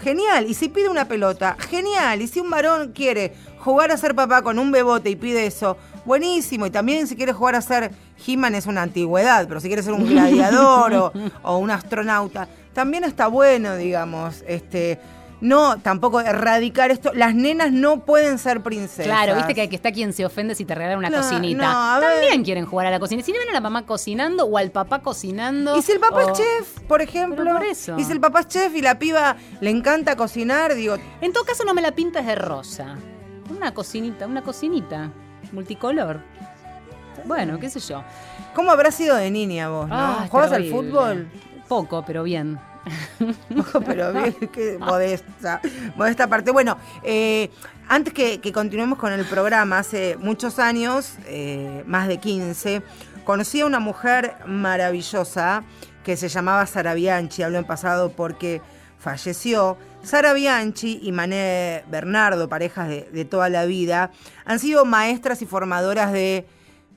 [0.01, 0.45] genial.
[0.47, 2.21] Y si pide una pelota, genial.
[2.21, 5.77] Y si un varón quiere jugar a ser papá con un bebote y pide eso,
[6.05, 6.65] buenísimo.
[6.65, 7.91] Y también si quiere jugar a ser
[8.25, 13.03] He-Man es una antigüedad, pero si quiere ser un gladiador o, o un astronauta, también
[13.03, 14.43] está bueno, digamos.
[14.47, 14.99] Este,
[15.41, 17.11] no, tampoco erradicar esto.
[17.13, 19.05] Las nenas no pueden ser princesas.
[19.05, 21.95] Claro, viste que, que está quien se ofende si te regalan una Claro, cocinita.
[21.95, 21.99] no.
[22.01, 23.21] También quieren jugar a la cocina.
[23.23, 25.75] Si no ven a la mamá cocinando o al papá cocinando.
[25.75, 27.43] Y si el papá o- es chef, por ejemplo.
[27.51, 27.97] Por eso.
[27.97, 31.43] Y si el papá es chef y la piba le encanta cocinar, digo, En todo
[31.43, 32.95] caso no me la pintas de rosa.
[33.49, 35.09] Una cocinita, una cocinita.
[35.51, 36.21] Multicolor.
[37.25, 38.03] Bueno, qué sé yo.
[38.55, 39.95] ¿cómo habrás sido de niña vos, no?
[39.95, 41.29] Ah, ¿Juegas al fútbol?
[41.67, 42.59] Poco, pero bien.
[43.85, 44.13] Pero
[44.51, 45.61] qué modesta.
[45.95, 46.51] Modesta parte.
[46.51, 47.49] Bueno, eh,
[47.87, 52.81] antes que, que continuemos con el programa, hace muchos años, eh, más de 15,
[53.23, 55.63] conocí a una mujer maravillosa
[56.03, 58.61] que se llamaba Sara Bianchi, hablo en pasado porque
[58.97, 59.77] falleció.
[60.03, 64.11] Sara Bianchi y Mané Bernardo, parejas de, de toda la vida,
[64.45, 66.47] han sido maestras y formadoras de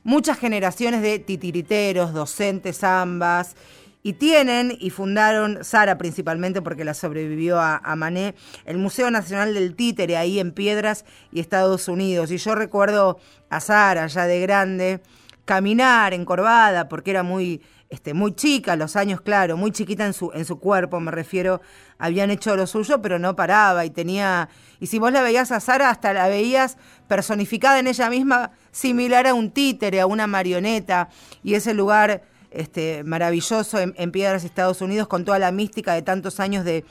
[0.05, 3.57] muchas generaciones de titiriteros, docentes ambas,
[4.05, 8.35] y tienen y fundaron, Sara principalmente porque la sobrevivió a, a Mané,
[8.67, 12.31] el Museo Nacional del Títere ahí en Piedras y Estados Unidos.
[12.31, 15.01] Y yo recuerdo a Sara ya de grande
[15.47, 17.63] caminar encorvada porque era muy
[17.95, 21.61] este, muy chica, los años, claro, muy chiquita en su, en su cuerpo, me refiero,
[21.97, 24.49] habían hecho lo suyo, pero no paraba y tenía,
[24.81, 29.29] y si vos la veías a Sara, hasta la veías personificada en ella misma, similar
[29.29, 31.09] a un títere, a una marioneta,
[31.45, 32.23] y ese lugar
[32.55, 36.85] este, maravilloso en, Piedras, Estados Unidos, con toda la mística de tantos años de,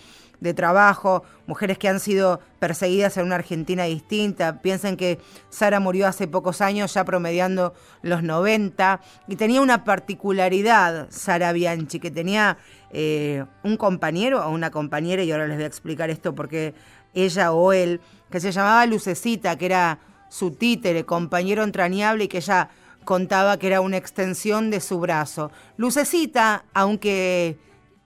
[0.44, 4.62] de trabajo, mujeres que han sido perseguidas en una Argentina distinta.
[4.62, 11.08] Piensen que Sara murió hace pocos años, ya promediando los 90, y tenía una particularidad,
[11.10, 12.58] Sara Bianchi, que tenía
[12.92, 16.76] eh, un compañero o una compañera, y ahora les voy a explicar esto porque
[17.14, 20.00] ella o él, que se llamaba Lucecita, que era
[20.30, 22.70] su títere, compañero entrañable, y que ella
[23.04, 25.52] contaba que era una extensión de su brazo.
[25.78, 27.58] Lucecita, aunque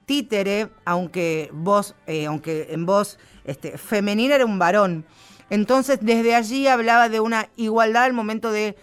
[0.05, 5.05] títere, aunque voz, eh, aunque en voz este, femenina era un varón.
[5.49, 8.75] Entonces, desde allí hablaba de una igualdad al momento de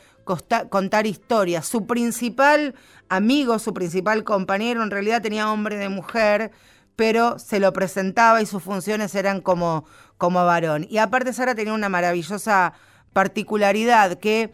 [0.71, 1.67] contar historias.
[1.67, 2.75] Su principal
[3.09, 6.51] amigo, su principal compañero, en realidad tenía hombre de mujer,
[6.97, 9.85] pero se lo presentaba y sus funciones eran como,
[10.17, 10.87] como varón.
[10.89, 12.73] Y aparte, Sara tenía una maravillosa
[13.13, 14.53] particularidad que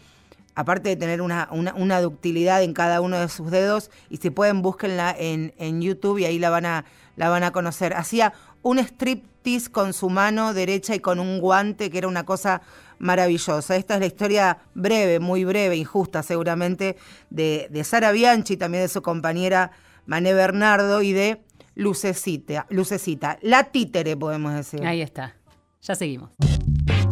[0.61, 4.31] aparte de tener una, una, una ductilidad en cada uno de sus dedos, y si
[4.31, 6.85] pueden búsquenla en, en YouTube y ahí la van a,
[7.17, 7.95] la van a conocer.
[7.95, 12.63] Hacía un striptease con su mano derecha y con un guante, que era una cosa
[12.99, 13.77] maravillosa.
[13.77, 16.97] Esta es la historia breve, muy breve, injusta seguramente,
[17.31, 19.73] de, de Sara Bianchi, también de su compañera
[20.07, 21.43] Mané Bernardo y de
[21.75, 24.85] Lucecita, Lucecita, la títere podemos decir.
[24.85, 25.37] Ahí está.
[25.83, 26.31] Ya seguimos.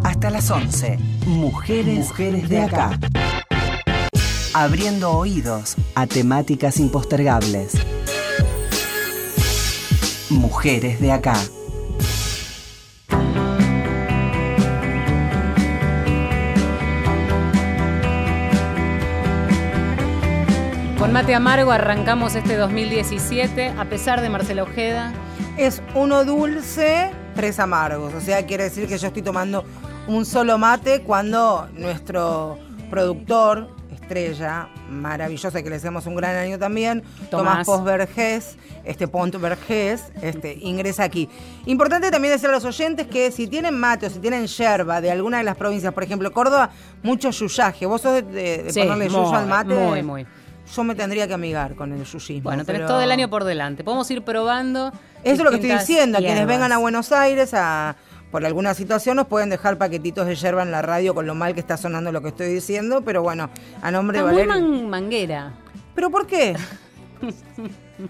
[0.04, 0.98] Hasta las 11.
[1.26, 2.98] Mujeres, Mujeres de acá.
[4.60, 7.74] Abriendo oídos a temáticas impostergables.
[10.30, 11.36] Mujeres de acá.
[20.98, 25.12] Con Mate Amargo arrancamos este 2017, a pesar de Marcela Ojeda.
[25.56, 28.12] Es uno dulce, tres amargos.
[28.12, 29.62] O sea, quiere decir que yo estoy tomando
[30.08, 32.58] un solo mate cuando nuestro
[32.90, 33.77] productor,
[34.12, 37.64] estrella, maravillosa, que le hacemos un gran año también, Tomás.
[37.64, 41.28] Tomás, Pos Vergés, este Pont Vergés, este, ingresa aquí.
[41.66, 45.10] Importante también decir a los oyentes que si tienen mate o si tienen yerba de
[45.10, 46.70] alguna de las provincias, por ejemplo, Córdoba,
[47.02, 47.84] mucho yuyaje.
[47.86, 49.74] ¿Vos sos de, de- de Sí, ponerle yuyo al mate?
[49.74, 50.26] muy, muy.
[50.74, 52.44] Yo me tendría que amigar con el yuyismo.
[52.44, 53.84] Bueno, tenés pero- todo el año por delante.
[53.84, 54.88] Podemos ir probando.
[55.22, 56.18] Eso es lo que estoy diciendo.
[56.18, 57.96] A quienes vengan a Buenos Aires a,
[58.30, 61.54] por alguna situación nos pueden dejar paquetitos de yerba en la radio con lo mal
[61.54, 63.50] que está sonando lo que estoy diciendo, pero bueno,
[63.82, 64.68] a nombre Está de muy Valeria.
[64.68, 65.52] man- manguera.
[65.94, 66.56] ¿Pero por qué?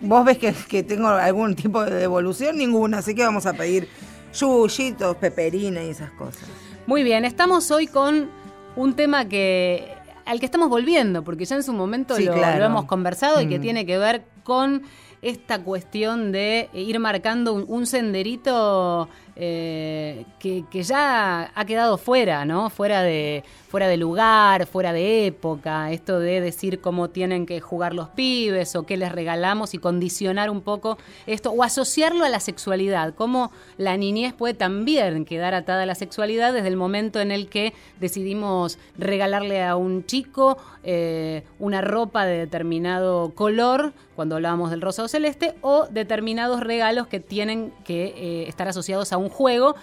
[0.01, 2.57] ¿Vos ves que, que tengo algún tipo de devolución?
[2.59, 3.89] Ninguna, así que vamos a pedir
[4.35, 6.43] yuyitos, peperina y esas cosas.
[6.87, 8.29] Muy bien, estamos hoy con
[8.77, 9.93] un tema que
[10.27, 12.59] al que estamos volviendo, porque ya en su momento Sí, lo, claro.
[12.59, 13.63] lo hemos conversado y que Mm.
[13.63, 14.83] tiene que ver con
[15.23, 19.09] esta cuestión de ir marcando un, un senderito
[19.41, 22.71] eh, que, ya ha quedado fuera, ¿no?
[22.71, 27.95] Fuera de, fuera de lugar, fuera de época, esto de decir cómo tienen que jugar
[27.95, 32.41] los pibes o qué les regalamos y condicionar un poco esto, o asociarlo a la
[32.41, 37.31] sexualidad, cómo la niñez puede también quedar atada a la sexualidad desde el momento en
[37.31, 44.71] el que decidimos regalarle a un chico eh, una ropa de determinado color, cuando hablábamos
[44.71, 49.28] del rosa o celeste, o determinados regalos que tienen que eh, estar asociados a un
[49.29, 49.77] juego,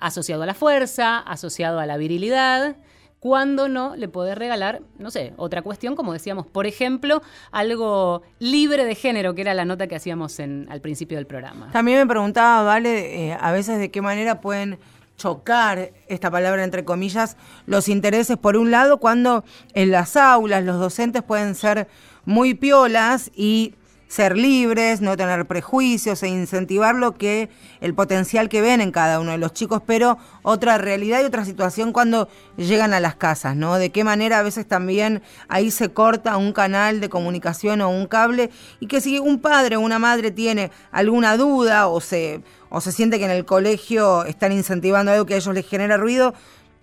[0.00, 2.76] asociado a la fuerza, asociado a la virilidad.
[3.20, 7.22] Cuando no, le podés regalar, no sé, otra cuestión, como decíamos, por ejemplo,
[7.52, 11.70] algo libre de género, que era la nota que hacíamos en, al principio del programa.
[11.70, 14.80] También me preguntaba, Vale, eh, a veces de qué manera pueden
[15.16, 20.80] chocar, esta palabra entre comillas, los intereses por un lado cuando en las aulas los
[20.80, 21.86] docentes pueden ser
[22.24, 23.74] muy piolas y
[24.12, 27.48] ser libres, no tener prejuicios e incentivar lo que
[27.80, 31.46] el potencial que ven en cada uno de los chicos, pero otra realidad y otra
[31.46, 33.78] situación cuando llegan a las casas, ¿no?
[33.78, 38.06] De qué manera a veces también ahí se corta un canal de comunicación o un
[38.06, 42.82] cable y que si un padre o una madre tiene alguna duda o se o
[42.82, 46.34] se siente que en el colegio están incentivando algo que a ellos les genera ruido,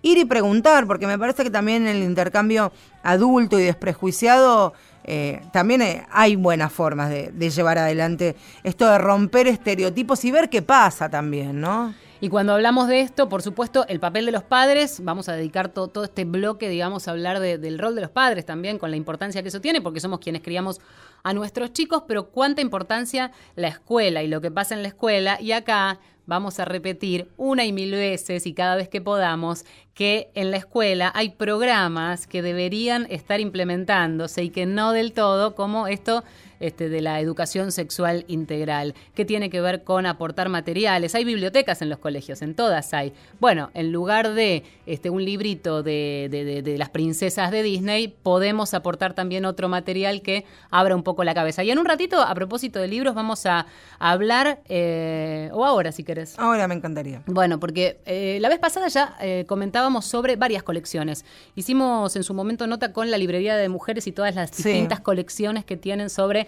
[0.02, 2.72] ir y preguntar, porque me parece que también el intercambio
[3.04, 4.72] adulto y desprejuiciado
[5.04, 10.48] eh, también eh, hay buenas formas de, llevar adelante esto de romper estereotipos y ver
[10.48, 11.94] qué pasa también, ¿no?
[12.22, 15.68] Y cuando hablamos de esto, por supuesto, el papel de los padres, vamos a dedicar
[15.70, 18.98] todo, este bloque, digamos, a hablar de- del rol de los padres también, con la
[18.98, 20.80] importancia que eso tiene, porque somos quienes criamos
[21.22, 25.40] a nuestros chicos, pero cuánta importancia la escuela y lo que pasa en la escuela.
[25.40, 30.30] Y acá vamos a repetir una y mil veces y cada vez que podamos que
[30.34, 35.86] en la escuela hay programas que deberían estar implementándose y que no del todo, como
[35.86, 36.24] esto
[36.60, 41.14] este, de la educación sexual integral, que tiene que ver con aportar materiales.
[41.14, 43.12] Hay bibliotecas en los colegios, en todas hay.
[43.40, 48.08] Bueno, en lugar de este, un librito de, de- de- de las princesas de Disney,
[48.08, 51.64] podemos aportar también otro material que abra un poco la cabeza.
[51.64, 53.66] Y en un ratito, a propósito de libros, vamos a,
[53.98, 56.38] a hablar, eh, o ahora si querés.
[56.38, 57.22] Ahora me encantaría.
[57.26, 61.24] Bueno, porque eh, la vez pasada ya eh, comentábamos sobre varias colecciones.
[61.54, 64.64] Hicimos en su momento nota con la librería de mujeres y todas las Sí.
[64.64, 66.46] distintas colecciones que tienen sobre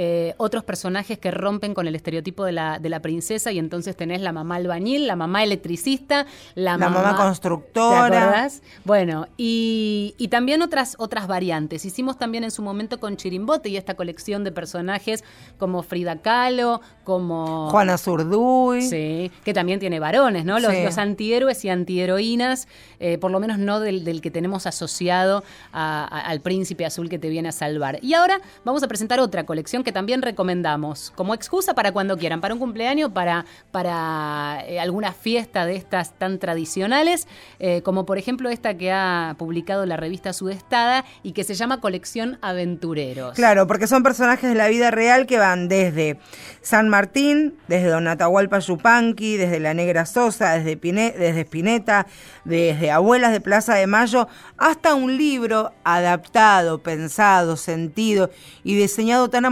[0.00, 3.96] eh, otros personajes que rompen con el estereotipo de la, de la princesa y entonces
[3.96, 8.48] tenés la mamá albañil, la mamá electricista, la, La mamá constructora.
[8.84, 11.84] Bueno, y, y también otras, otras variantes.
[11.84, 15.24] Hicimos también en su momento con Chirimbote y esta colección de personajes
[15.58, 17.68] como Frida Kahlo, como...
[17.70, 18.82] Juana Zurduy.
[18.82, 20.58] Sí, que también tiene varones, ¿no?
[20.60, 20.84] Los, Sí.
[20.84, 22.68] los antihéroes y antiheroínas,
[23.00, 27.08] eh, por lo menos no del, del que tenemos asociado a- a- al príncipe azul
[27.08, 27.98] que te viene a salvar.
[28.02, 32.40] Y ahora vamos a presentar otra colección que también recomendamos, como excusa para cuando quieran,
[32.40, 37.26] para un cumpleaños, para, para eh, alguna fiesta de estas tan tradicionales,
[37.58, 41.80] eh, como por ejemplo esta que ha publicado la revista Sudestada y que se llama
[41.80, 43.34] Colección Aventureros.
[43.34, 46.18] Claro, porque son personajes de la vida real que van desde
[46.62, 52.06] San Martín, desde Don Atahualpa Yupanqui, desde La Negra Sosa, desde, desde Spinetta,
[52.44, 58.30] desde Abuelas de Plaza de Mayo, hasta un libro adaptado, pensado, sentido
[58.64, 59.44] y diseñado tan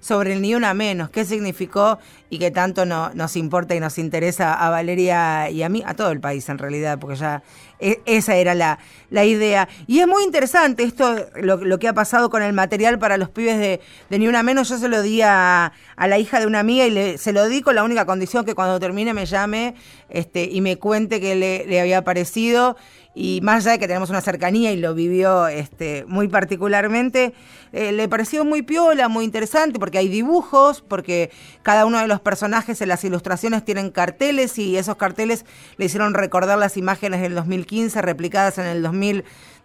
[0.00, 1.98] sobre el ni una menos, qué significó
[2.28, 5.94] y qué tanto no- nos importa y nos interesa a Valeria y a mí, a
[5.94, 7.42] todo el país en realidad, porque ya
[7.80, 8.78] e- esa era la,
[9.10, 9.66] la idea.
[9.86, 13.58] Y es muy interesante esto, lo, que ha pasado con el material para los pibes
[13.58, 13.80] de,
[14.18, 14.68] Ni Una Menos.
[14.68, 17.48] Yo se lo di a, a la hija de una amiga y le- se lo
[17.48, 19.74] di con la única condición que cuando termine me llame
[20.10, 22.76] este, y me cuente qué le, le había parecido.
[23.14, 27.32] Y más allá de que tenemos una cercanía y lo vivió este, muy particularmente,
[27.72, 31.30] eh, le pareció muy piola, muy interesante, porque hay dibujos, porque
[31.62, 35.44] cada uno de los personajes en las ilustraciones tienen carteles y esos carteles
[35.76, 38.82] le hicieron recordar las imágenes del 2015 replicadas en el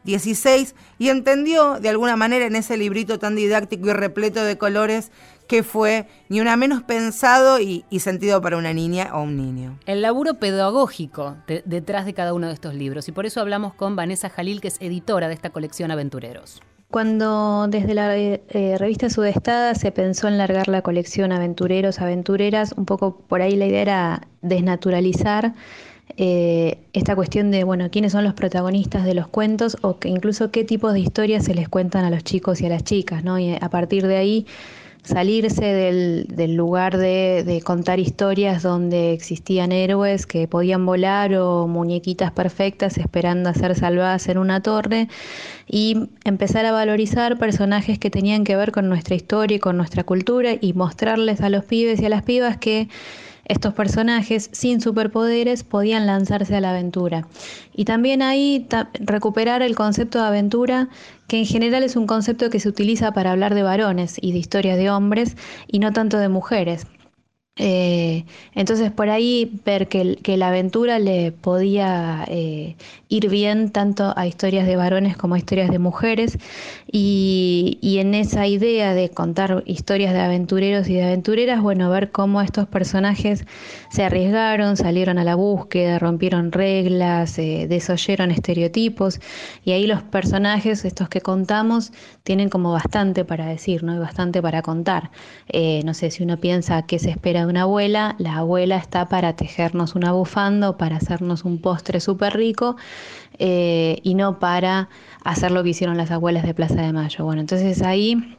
[0.04, 5.12] 2016 y entendió de alguna manera en ese librito tan didáctico y repleto de colores
[5.48, 9.80] que fue ni una menos pensado y, y sentido para una niña o un niño.
[9.88, 13.08] El laburo pedagógico de- detrás de cada uno de estos libros.
[13.08, 16.62] Y por eso hablamos con Vanessa Jalil, que es editora de esta colección Aventureros.
[16.92, 22.74] Cuando desde la eh, eh, revista Sudestada se pensó en largar la colección Aventureros, Aventureras,
[22.78, 25.54] un poco por ahí la idea era desnaturalizar
[26.18, 30.52] eh, esta cuestión de, bueno, quiénes son los protagonistas de los cuentos o que incluso
[30.52, 33.40] qué tipos de historias se les cuentan a los chicos y a las chicas, ¿no?
[33.40, 34.46] Y a partir de ahí
[35.04, 41.68] salirse del, del lugar de, de contar historias donde existían héroes que podían volar o
[41.68, 45.08] muñequitas perfectas esperando a ser salvadas en una torre
[45.68, 50.04] y empezar a valorizar personajes que tenían que ver con nuestra historia y con nuestra
[50.04, 52.90] cultura y mostrarles a los pibes y a las pibas que
[53.50, 57.28] estos personajes sin superpoderes podían lanzarse a la aventura.
[57.76, 58.68] Y también ahí
[59.00, 60.88] recuperar el concepto de aventura,
[61.28, 64.38] que en general es un concepto que se utiliza para hablar de varones y de
[64.38, 65.36] historias de hombres
[65.68, 66.86] y no tanto de mujeres.
[67.62, 68.24] Eh,
[68.56, 72.78] entonces por ahí ver que, la aventura le podía eh,
[73.10, 76.38] ir bien tanto a historias de varones como a historias de mujeres
[76.90, 82.42] y, en esa idea de contar historias de aventureros y de aventureras, bueno, ver cómo
[82.42, 83.46] estos personajes
[83.92, 89.20] se arriesgaron, salieron a la búsqueda, rompieron reglas, eh, desoyeron estereotipos
[89.66, 91.92] y ahí los personajes, estos que contamos,
[92.24, 93.96] tienen como bastante para decir, ¿no?
[93.96, 95.12] Y bastante para contar.
[95.50, 99.36] Eh, no sé, si uno piensa qué se espera una abuela, la abuela está para
[99.36, 102.78] tejernos una bufanda para hacernos un postre súper rico
[103.38, 104.90] eh, y no para
[105.24, 107.26] hacer lo que hicieron las abuelas de Plaza de Mayo.
[107.26, 108.36] Bueno, entonces ahí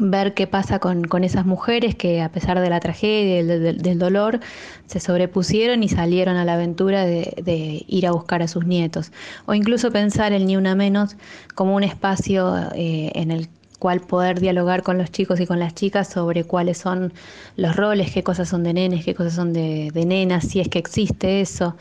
[0.00, 3.82] ver qué pasa con, con esas mujeres que a pesar de la tragedia y del,
[3.82, 4.40] del- dolor
[4.86, 9.12] se sobrepusieron y salieron a la aventura de, de ir a buscar a sus nietos.
[9.44, 11.16] O incluso pensar el Ni Una Menos
[11.54, 13.48] como un espacio eh, en el
[13.82, 17.12] cual poder dialogar con los chicos y con las chicas sobre cuáles son
[17.56, 20.68] los roles, qué cosas son de nenes, qué cosas son de, de nenas, si es
[20.68, 21.74] que existe eso,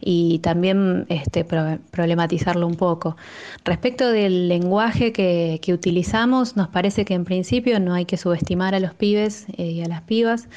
[0.00, 3.16] y también este, pro- problematizarlo un poco.
[3.64, 8.76] Respecto del lenguaje que, que utilizamos, nos parece que en principio no hay que subestimar
[8.76, 10.48] a los pibes eh, y a las pibas,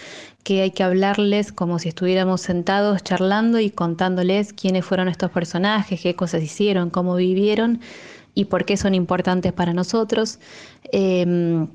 [0.43, 5.99] que hay que hablarles como si estuviéramos sentados charlando y contándoles quiénes fueron estos personajes,
[6.01, 7.79] qué cosas hicieron, cómo vivieron
[8.33, 10.39] y por qué son importantes para nosotros.
[10.91, 11.67] Em,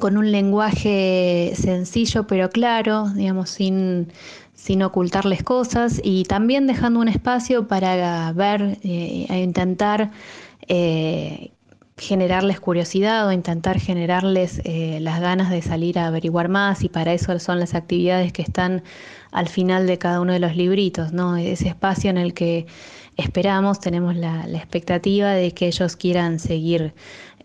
[0.00, 4.12] con un lenguaje sencillo pero claro, digamos, sin,
[4.54, 10.10] sin ocultarles cosas y también dejando un espacio para ver e intentar
[10.68, 11.52] eh,
[11.96, 17.12] generarles curiosidad o intentar generarles eh, las ganas de salir a averiguar más y para
[17.12, 18.82] eso son las actividades que están
[19.30, 21.36] al final de cada uno de los libritos, ¿no?
[21.36, 22.66] Ese espacio en el que
[23.16, 26.94] esperamos, tenemos la, la expectativa de que ellos quieran seguir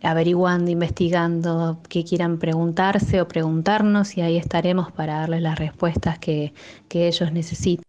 [0.02, 6.54] averiguando, investigando, que quieran preguntarse o preguntarnos y ahí estaremos para darles las respuestas que,
[6.88, 7.89] que ellos necesitan.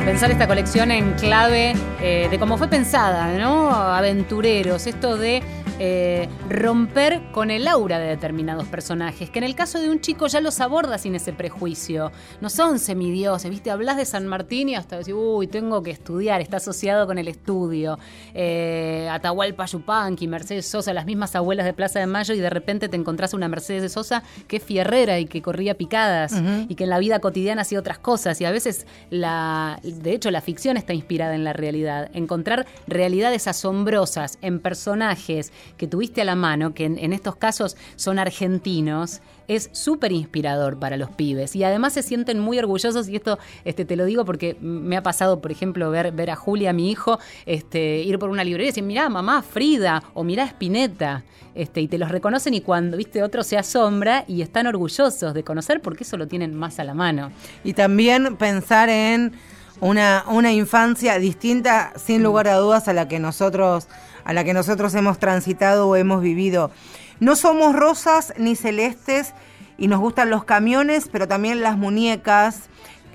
[0.00, 3.70] Y pensar esta colección en clave eh, de cómo fue pensada, ¿no?
[3.70, 5.42] Aventureros, esto de
[5.82, 10.26] eh, romper con el aura de determinados personajes, que en el caso de un chico
[10.26, 12.12] ya los aborda sin ese prejuicio.
[12.42, 13.70] No son semidioses, ¿viste?
[13.70, 17.28] Hablas de San Martín y hasta decir, uy, tengo que estudiar, está asociado con el
[17.28, 17.98] estudio.
[18.34, 22.90] Eh, Atahualpa Yupanqui, Mercedes Sosa, las mismas abuelas de Plaza de Mayo, y de repente
[22.90, 26.34] te encontrás una Mercedes de Sosa que es fierrera y que corría picadas
[26.68, 28.38] y que en la vida cotidiana hacía otras cosas.
[28.42, 32.10] Y a veces, la, de hecho, la ficción está inspirada en la realidad.
[32.14, 38.18] Encontrar realidades asombrosas en personajes que tuviste a la mano, que en, estos casos son
[38.18, 41.56] argentinos, es súper inspirador para los pibes.
[41.56, 45.02] Y además se sienten muy orgullosos, y esto este, te lo digo porque me ha
[45.02, 48.70] pasado, por ejemplo, ver, ver a Julia, mi hijo, este, ir por una librería y
[48.70, 51.24] decir, mirá, mamá, Frida, o mirá, Spinetta.
[51.54, 55.42] Este, y te los reconocen y cuando, viste, otro se asombra y están orgullosos de
[55.42, 57.32] conocer porque eso lo tienen más a la mano.
[57.64, 59.32] Y también pensar en
[59.80, 63.88] una, una infancia distinta, sin lugar a dudas, a la que nosotros,
[64.24, 66.70] a la que nosotros hemos transitado o hemos vivido.
[67.18, 69.34] No somos rosas ni celestes
[69.76, 72.68] y nos gustan los camiones, pero también las muñecas.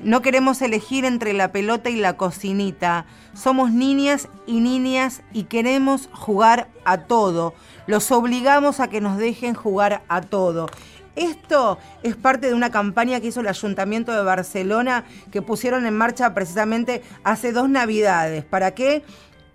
[0.03, 3.05] No queremos elegir entre la pelota y la cocinita.
[3.34, 7.53] Somos niñas y niñas y queremos jugar a todo.
[7.88, 10.68] Los obligamos a que nos dejen jugar a todo.
[11.16, 15.95] Esto es parte de una campaña que hizo el Ayuntamiento de Barcelona que pusieron en
[15.95, 18.43] marcha precisamente hace dos Navidades.
[18.43, 19.03] ¿Para qué?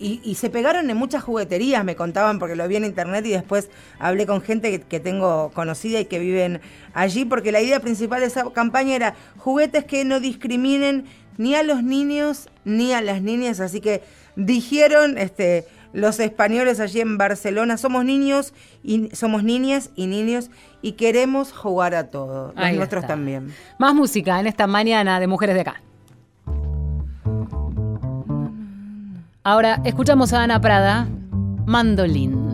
[0.02, 3.68] Y, se pegaron en muchas jugueterías, me contaban, porque lo vi en internet y después
[3.98, 6.62] hablé con gente que, que tengo conocida y que viven
[6.94, 11.04] allí, porque la idea principal de esa campaña era juguetes que no discriminen
[11.36, 14.02] ni a los niños ni a las niñas, así que
[14.36, 20.50] dijeron este, los españoles allí en Barcelona, somos niños y somos niñas y niños
[20.82, 23.14] y queremos jugar a todo, los Ahí nuestros está.
[23.14, 23.52] también.
[23.78, 25.82] Más música en esta mañana de Mujeres de Acá.
[29.42, 31.08] Ahora escuchamos a Ana Prada,
[31.66, 32.49] Mandolín.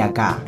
[0.00, 0.38] Acá.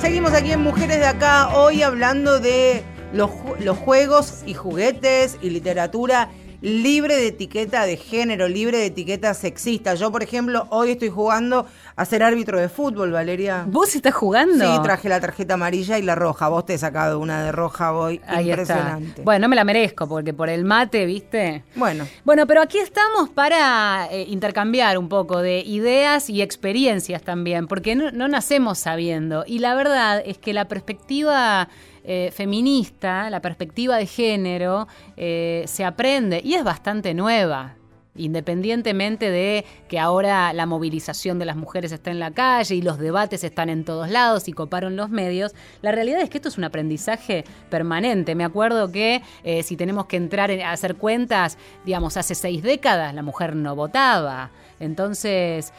[0.00, 2.82] Seguimos aquí en Mujeres de Acá, hoy hablando de
[3.12, 6.28] los juegos y juguetes y literatura
[6.60, 9.94] libre de etiqueta de género, libre de etiqueta sexista.
[9.94, 13.64] Yo, por ejemplo, hoy estoy jugando a ser árbitro de fútbol, Valeria.
[13.68, 14.64] ¿Vos estás jugando?
[14.64, 16.48] Sí, traje la tarjeta amarilla y la roja.
[16.48, 18.20] Vos te he sacado una de roja hoy.
[18.26, 18.62] Ahí está.
[18.62, 19.22] Impresionante.
[19.22, 21.64] Bueno, no me la merezco porque por el mate, ¿viste?
[21.76, 27.66] Bueno, Bueno, pero aquí estamos para eh, intercambiar un poco de ideas y experiencias también,
[27.66, 29.44] porque no, no nacemos sabiendo.
[29.46, 31.68] Y la verdad es que la perspectiva
[32.10, 34.88] eh, feminista, la perspectiva de género,
[35.18, 37.74] eh, se aprende y es bastante nueva.
[38.16, 42.98] Independientemente de que ahora la movilización de las mujeres está en la calle y los
[42.98, 46.58] debates están en todos lados y coparon los medios, la realidad es que esto es
[46.58, 48.34] un aprendizaje permanente.
[48.34, 52.62] Me acuerdo que eh, si tenemos que entrar en- a hacer cuentas, digamos, hace seis
[52.62, 54.50] décadas la mujer no votaba.
[54.80, 55.72] Entonces,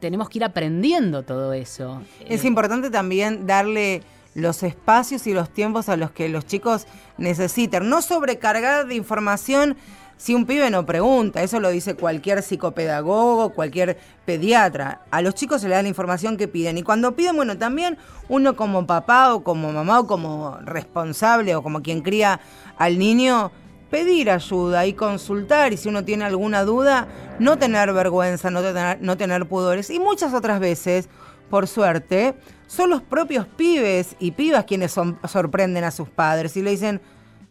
[0.00, 2.00] tenemos que ir aprendiendo todo eso.
[2.28, 4.02] es importante también darle
[4.34, 7.88] los espacios y los tiempos a los que los chicos necesitan.
[7.88, 9.76] No sobrecargar de información
[10.18, 11.42] si un pibe no pregunta.
[11.42, 15.02] Eso lo dice cualquier psicopedagogo, cualquier pediatra.
[15.10, 16.76] A los chicos se le da la información que piden.
[16.76, 17.96] Y cuando piden, bueno, también
[18.28, 22.40] uno como papá o como mamá o como responsable o como quien cría
[22.76, 23.52] al niño,
[23.90, 25.72] pedir ayuda y consultar.
[25.72, 27.06] Y si uno tiene alguna duda,
[27.38, 29.88] no tener vergüenza, no tener, no tener pudores.
[29.88, 31.08] Y muchas otras veces,
[31.48, 32.34] por suerte,
[32.66, 37.00] son los propios pibes y pibas quienes son- sorprenden a sus padres y le dicen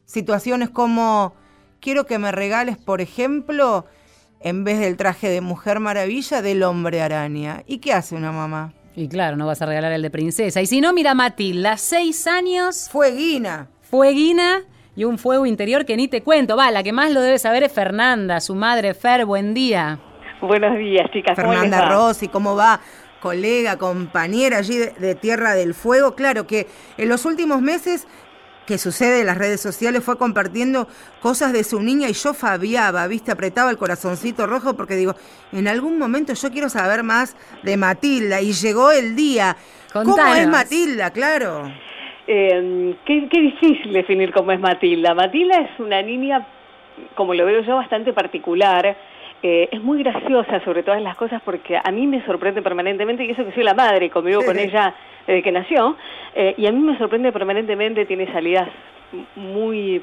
[0.06, 1.34] situaciones como,
[1.80, 3.86] quiero que me regales, por ejemplo,
[4.40, 7.64] en vez del traje de Mujer Maravilla, del hombre araña.
[7.66, 8.74] ¿Y qué hace una mamá?
[8.96, 10.62] Y claro, no vas a regalar el de princesa.
[10.62, 13.68] Y si no, mira Matilda, seis años, Fueguina.
[13.82, 14.62] fueguina
[14.96, 16.56] y un fuego interior que ni te cuento.
[16.58, 20.00] Va, la que más lo debe saber es Fernanda, su madre Fer, buen día.
[20.42, 21.36] Buenos días, chicas.
[21.36, 21.90] ¿Cómo les Fernanda va?
[21.96, 22.80] Rossi, ¿cómo va?
[23.22, 26.16] Colega, compañera allí de, de Tierra del Fuego.
[26.16, 28.08] Claro que en los últimos meses
[28.68, 30.88] que sucede en las redes sociales fue compartiendo
[31.22, 35.16] cosas de su niña y yo fabiaba, viste, apretaba el corazoncito rojo porque digo,
[35.54, 39.56] en algún momento yo quiero saber más de Matilda y llegó el día.
[39.94, 41.12] ¿Cómo es Matilda?
[41.12, 41.72] Claro.
[42.28, 45.16] Eh, qué, qué difícil definir cómo es Matilda.
[45.16, 46.46] Matilda es una niña,
[47.16, 48.98] como lo veo yo, bastante particular.
[49.44, 53.32] Eh, es muy graciosa sobre todas las cosas porque a mí me sorprende permanentemente, y
[53.32, 54.96] eso que soy la madre, convivo con ella
[55.28, 55.96] desde que nació,
[56.34, 58.68] eh, y a mí me sorprende permanentemente, tiene salidas
[59.36, 60.02] muy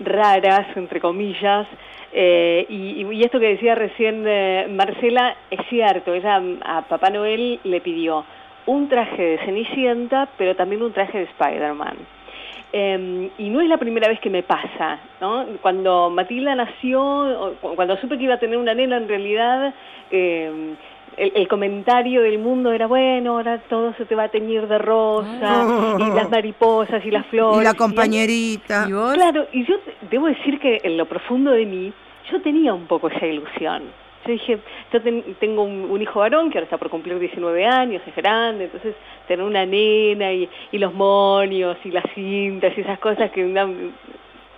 [0.00, 1.66] raras, entre comillas,
[2.12, 7.60] eh, y, y esto que decía recién eh, Marcela es cierto, ella a Papá Noel
[7.64, 8.24] le pidió
[8.66, 11.96] un traje de Cenicienta, pero también un traje de Spider-Man.
[12.72, 15.44] Eh, y no es la primera vez que me pasa, ¿no?
[15.60, 19.74] Cuando Matilda nació, cuando supe que iba a tener una nena, en realidad
[20.10, 20.74] eh,
[21.16, 24.78] el, el comentario del mundo era, bueno, ahora todo se te va a teñir de
[24.78, 27.60] rosa, y las mariposas y las flores.
[27.60, 28.86] Y la compañerita.
[28.88, 29.14] ¿Y vos?
[29.14, 29.74] Claro, y yo
[30.10, 31.92] debo decir que en lo profundo de mí,
[32.30, 33.82] yo tenía un poco esa ilusión.
[34.26, 34.58] Yo dije,
[34.92, 38.14] yo ten- tengo un, un hijo varón que ahora está por cumplir 19 años, es
[38.14, 38.94] grande, entonces
[39.26, 43.68] tener una nena y, y los monios y las cintas y esas cosas que una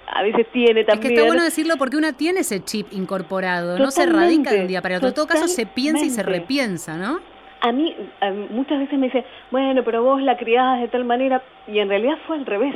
[0.06, 1.12] a veces tiene Es que también.
[1.14, 4.82] está bueno decirlo porque una tiene ese chip incorporado, no se radica de un día
[4.82, 5.08] para otro.
[5.08, 7.20] En todo caso se piensa y se repiensa, ¿no?
[7.62, 11.06] A mí a mí muchas veces me dice, bueno, pero vos la criabas de tal
[11.06, 12.74] manera, y en realidad fue al revés.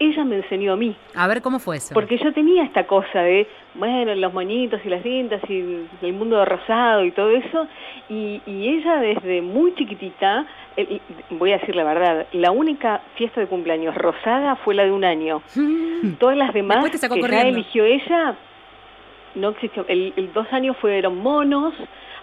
[0.00, 0.94] Ella me enseñó a mí.
[1.14, 1.92] A ver cómo fue eso.
[1.92, 6.44] Porque yo tenía esta cosa de, bueno, los moñitos y las cintas y el mundo
[6.44, 7.66] rosado y todo eso,
[8.08, 10.46] y, y ella desde muy chiquitita,
[10.76, 14.92] eh, voy a decir la verdad, la única fiesta de cumpleaños rosada fue la de
[14.92, 15.42] un año.
[16.18, 18.36] Todas las demás que ya eligió ella,
[19.34, 19.84] no existió.
[19.88, 21.74] El, el dos años fueron monos,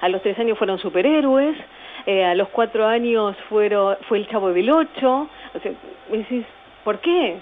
[0.02, 1.58] a los tres años fueron superhéroes,
[2.06, 5.28] eh, a los cuatro años fueron, fue el Chavo del Ocho.
[5.54, 5.72] O sea,
[6.12, 6.46] me decís,
[6.84, 7.40] ¿por qué?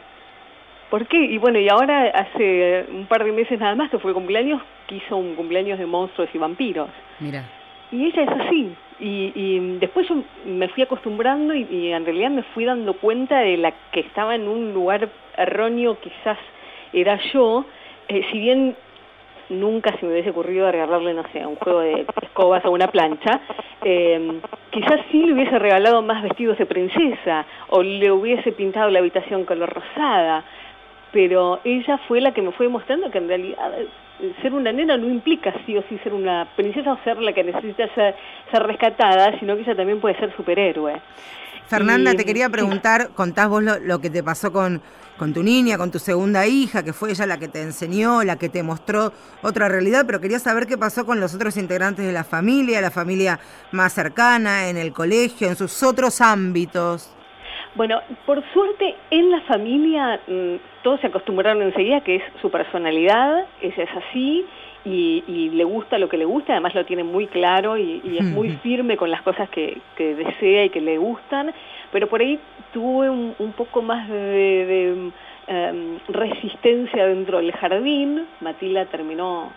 [0.94, 1.18] ¿Por qué?
[1.18, 5.18] Y bueno, y ahora hace un par de meses nada más que fue cumpleaños, quiso
[5.18, 6.88] un cumpleaños de monstruos y vampiros.
[7.20, 7.44] Mira.
[7.92, 8.76] Y ella es así.
[9.00, 13.40] Y, y después yo me fui acostumbrando y, y en realidad me fui dando cuenta
[13.40, 16.38] de la que estaba en un lugar erróneo, quizás
[16.94, 17.66] era yo,
[18.08, 18.76] eh, si bien
[19.50, 23.42] nunca se me hubiese ocurrido regalarle, no sé, un juego de escobas o una plancha,
[23.84, 24.40] eh,
[24.70, 29.46] quizás sí le hubiese regalado más vestidos de princesa o le hubiese pintado la habitación
[29.46, 30.44] color rosada,
[31.14, 34.98] pero ella fue la que me fue mostrando que en realidad eh, ser una nena
[34.98, 38.16] no implica sí o sí ser una princesa o ser la que necesita ser,
[38.52, 41.00] ser rescatada, sino que ella también puede ser superhéroe.
[41.68, 44.82] Fernanda, Y- te quería preguntar, contás vos lo, lo que te pasó con,
[45.18, 48.38] con tu niña, con tu segunda hija, que fue ella la que te enseñó, la
[48.38, 52.12] que te mostró otra realidad, pero quería saber qué pasó con los otros integrantes de
[52.12, 53.40] la familia, la familia
[53.72, 57.16] más cercana, en el colegio, en sus otros ámbitos.
[57.76, 63.46] Bueno, por suerte en la familia mm, todos se acostumbraron enseguida que es su personalidad,
[63.62, 64.46] ella es así
[64.86, 68.18] y, y le gusta lo que le gusta, además lo tiene muy claro y, y
[68.20, 71.52] es muy firme con las cosas que, que desea y que le gustan,
[71.92, 72.40] pero por ahí
[72.74, 75.12] tuve un, un poco más de, de,
[75.48, 78.28] em, resistencia dentro del jardín.
[78.42, 79.52] Matilda terminó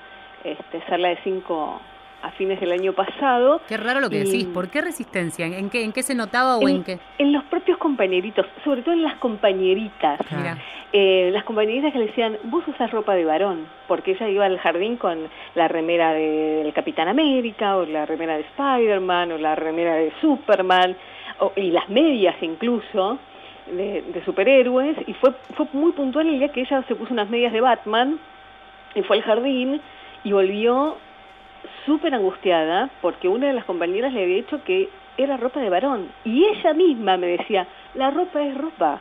[0.45, 1.81] este, sala de cinco
[2.27, 3.61] a fines del año pasado.
[3.69, 4.45] Qué raro lo que Y- decís.
[4.47, 5.47] ¿Por qué resistencia?
[5.47, 6.99] ¿En qué, en qué se notaba o en, en, qué?
[7.19, 10.21] en los propios compañeritos, sobre todo en las compañeritas.
[10.37, 10.59] Mira.
[10.93, 14.59] Eh, las compañeritas que le decían, vos usas ropa de varón, porque ella iba al
[14.59, 19.55] jardín con la remera de- del Capitán América, o la remera de Spider-Man, o la
[19.57, 20.97] remera de Superman,
[21.41, 23.19] o- y las medias incluso,
[23.67, 27.29] de, de superhéroes, y fue, fue muy puntual el día que ella se puso unas
[27.29, 28.19] medias de Batman,
[28.95, 29.81] y fue al jardín,
[30.25, 30.97] y volvió
[31.85, 36.09] súper angustiada, porque una de las compañeras le había dicho que era ropa de varón,
[36.25, 39.01] y ella misma me decía, la ropa es ropa.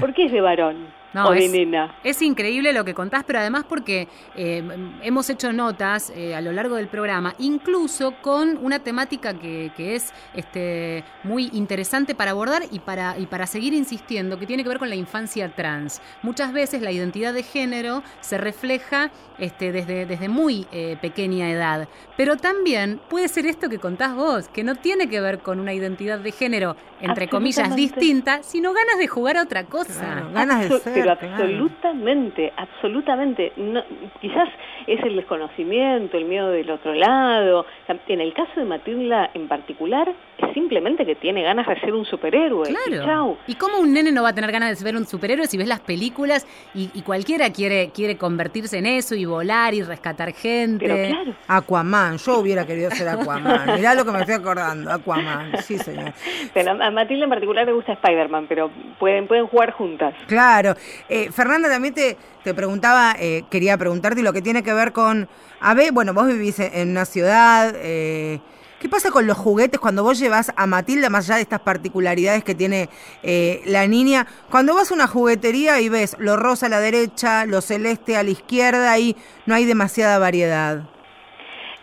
[0.00, 1.96] ¿Por qué es de varón No, o de es- nena?
[2.04, 4.62] Es increíble lo que contás, pero además porque eh,
[5.02, 9.94] hemos hecho notas eh, a lo largo del programa, incluso con una temática que, que
[9.94, 14.68] es este, muy interesante para abordar y para, y para seguir insistiendo, que tiene que
[14.68, 16.02] ver con la infancia trans.
[16.22, 21.88] Muchas veces la identidad de género se refleja este, desde, desde muy eh, pequeña edad,
[22.16, 25.72] pero también puede ser esto que contás vos, que no tiene que ver con una
[25.72, 30.00] identidad de género, entre comillas, distinta, sino ganas de jugar a otra cosa.
[30.00, 31.44] Claro, ganas de ser, Pero claro.
[31.44, 33.52] absolutamente, absolutamente.
[33.56, 33.82] No,
[34.20, 34.48] quizás
[34.86, 37.66] es el desconocimiento, el miedo del otro lado.
[38.08, 42.04] En el caso de Matilda en particular, es simplemente que tiene ganas de ser un
[42.04, 42.70] superhéroe.
[42.70, 43.04] Y Claro.
[43.06, 43.36] chau.
[43.46, 45.68] ¿Y cómo un nene no va a tener ganas de ver un superhéroe si ves
[45.68, 50.86] las películas y, y cualquiera quiere, quiere convertirse en eso y volar y rescatar gente?
[50.86, 51.34] Pero claro.
[51.48, 53.74] Aquaman, yo hubiera querido ser Aquaman.
[53.76, 56.12] Mirá lo que me estoy acordando, Aquaman, sí señor.
[56.52, 60.14] Pero a Matilda en particular le gusta Spider-Man, pero pueden, pueden jugar juntas.
[60.26, 60.74] Claro.
[61.08, 65.28] Eh, Fernanda, también te, te preguntaba, eh, quería preguntarte lo que tiene que ver con...
[65.60, 67.74] A ver, bueno, vos vivís en, en una ciudad...
[67.76, 68.40] eh,
[68.80, 72.44] ¿Qué pasa con los juguetes cuando vos llevas a Matilda, más allá de estas particularidades
[72.44, 72.90] que tiene
[73.22, 74.26] eh, la niña?
[74.50, 78.22] Cuando vas a una juguetería y ves lo rosa a la derecha, lo celeste a
[78.22, 79.16] la izquierda y
[79.46, 80.82] no hay demasiada variedad.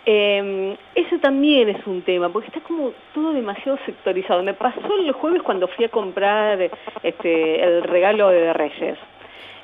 [0.06, 4.42] Eh, eso también es un tema, porque está como todo demasiado sectorizado.
[4.42, 6.60] Me pasó el jueves cuando fui a comprar
[7.04, 8.98] este, el regalo de Reyes.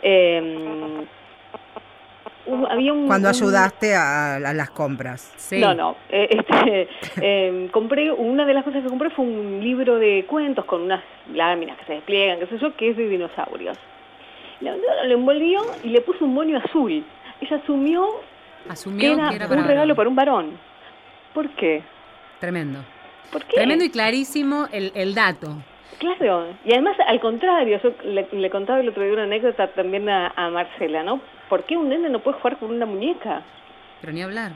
[0.03, 1.05] Eh,
[2.45, 5.33] hubo- había un, Cuando ayudaste a, a las compras.
[5.37, 5.59] Sí.
[5.59, 5.95] No, no.
[6.09, 6.87] eh, este,
[7.21, 11.03] eh, compré, una de las cosas que compré fue un libro de cuentos con unas
[11.33, 13.77] láminas que se despliegan, qué sé yo, que es de dinosaurios.
[14.61, 17.03] Lo, lo envolvió y le puso un moño azul.
[17.41, 18.07] Ella asumió
[18.67, 19.95] que Asumió era, que era para un regalo varón.
[19.95, 20.59] para un varón.
[21.33, 21.83] ¿Por qué?
[22.39, 22.79] Tremendo.
[23.31, 23.55] ¿Por qué?
[23.55, 25.57] Tremendo y clarísimo el, el dato.
[25.99, 30.07] Claro, y además al contrario, yo le, le contaba el otro día una anécdota también
[30.09, 31.19] a, a Marcela, ¿no?
[31.49, 33.41] ¿Por qué un nene no puede jugar con una muñeca?
[34.01, 34.51] Pero ni hablar.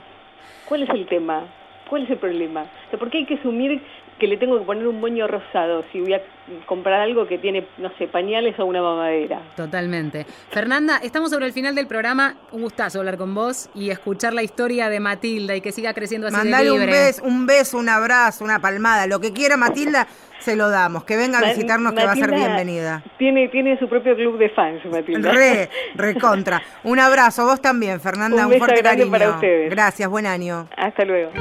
[0.65, 1.45] ¿Cuál es el tema?
[1.91, 2.61] ¿Cuál es el problema?
[2.63, 3.81] O sea, ¿Por qué hay que asumir
[4.17, 6.21] que le tengo que poner un moño rosado si voy a
[6.67, 9.41] comprar algo que tiene, no sé, pañales o una mamadera?
[9.57, 10.25] Totalmente.
[10.51, 12.35] Fernanda, estamos sobre el final del programa.
[12.53, 16.27] Un gustazo hablar con vos y escuchar la historia de Matilda y que siga creciendo
[16.27, 16.93] así Mandale de un libre.
[16.93, 20.07] beso, un beso, un abrazo, una palmada, lo que quiera Matilda,
[20.39, 21.03] se lo damos.
[21.03, 23.03] Que venga a Ma- visitarnos que va a ser bienvenida.
[23.17, 25.31] Tiene, tiene su propio club de fans, Matilda.
[25.31, 26.61] Re, recontra.
[26.85, 29.11] Un abrazo, vos también, Fernanda, Un un, beso fuerte grande cariño.
[29.11, 29.69] para ustedes.
[29.71, 30.69] Gracias, buen año.
[30.77, 31.31] Hasta luego.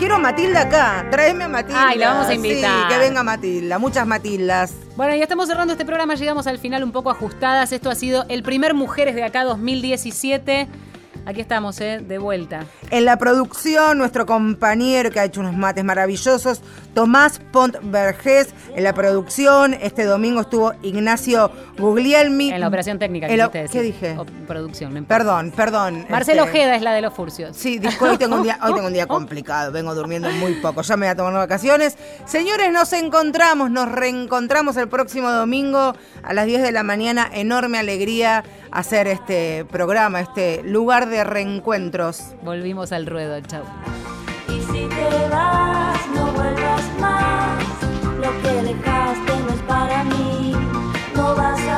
[0.00, 1.88] Quiero a Matilda acá, tráeme a Matilda.
[1.88, 2.88] Ay, la vamos a invitar.
[2.88, 4.72] Sí, que venga Matilda, muchas Matildas.
[4.96, 7.70] Bueno, ya estamos cerrando este programa, llegamos al final un poco ajustadas.
[7.70, 10.68] Esto ha sido el primer Mujeres de acá 2017.
[11.26, 12.00] Aquí estamos, ¿eh?
[12.06, 12.64] De vuelta.
[12.90, 16.62] En la producción, nuestro compañero que ha hecho unos mates maravillosos,
[16.94, 18.48] Tomás Pont Vergés.
[18.74, 22.50] En la producción, este domingo estuvo Ignacio Guglielmi.
[22.50, 23.80] En la operación técnica, En la- quisiste decir.
[23.80, 24.18] ¿Qué dije?
[24.18, 25.04] O producción, no.
[25.04, 26.06] Perdón, perdón.
[26.08, 27.56] Marcelo este, Ojeda es la de los furcios.
[27.56, 30.82] Sí, disculpe, hoy tengo un día, hoy tengo un día complicado, vengo durmiendo muy poco,
[30.82, 31.96] ya me voy a tomar vacaciones.
[32.24, 37.28] Señores, nos encontramos, nos reencontramos el próximo domingo a las 10 de la mañana.
[37.32, 38.42] Enorme alegría
[38.72, 42.34] hacer este programa, este lugar de de reencuentros.
[42.42, 43.64] Volvimos al ruedo, chau.
[44.48, 47.64] Y si te vas, no vuelvas más.
[48.18, 50.54] Lo que dejaste no es para mí.
[51.14, 51.69] No vas a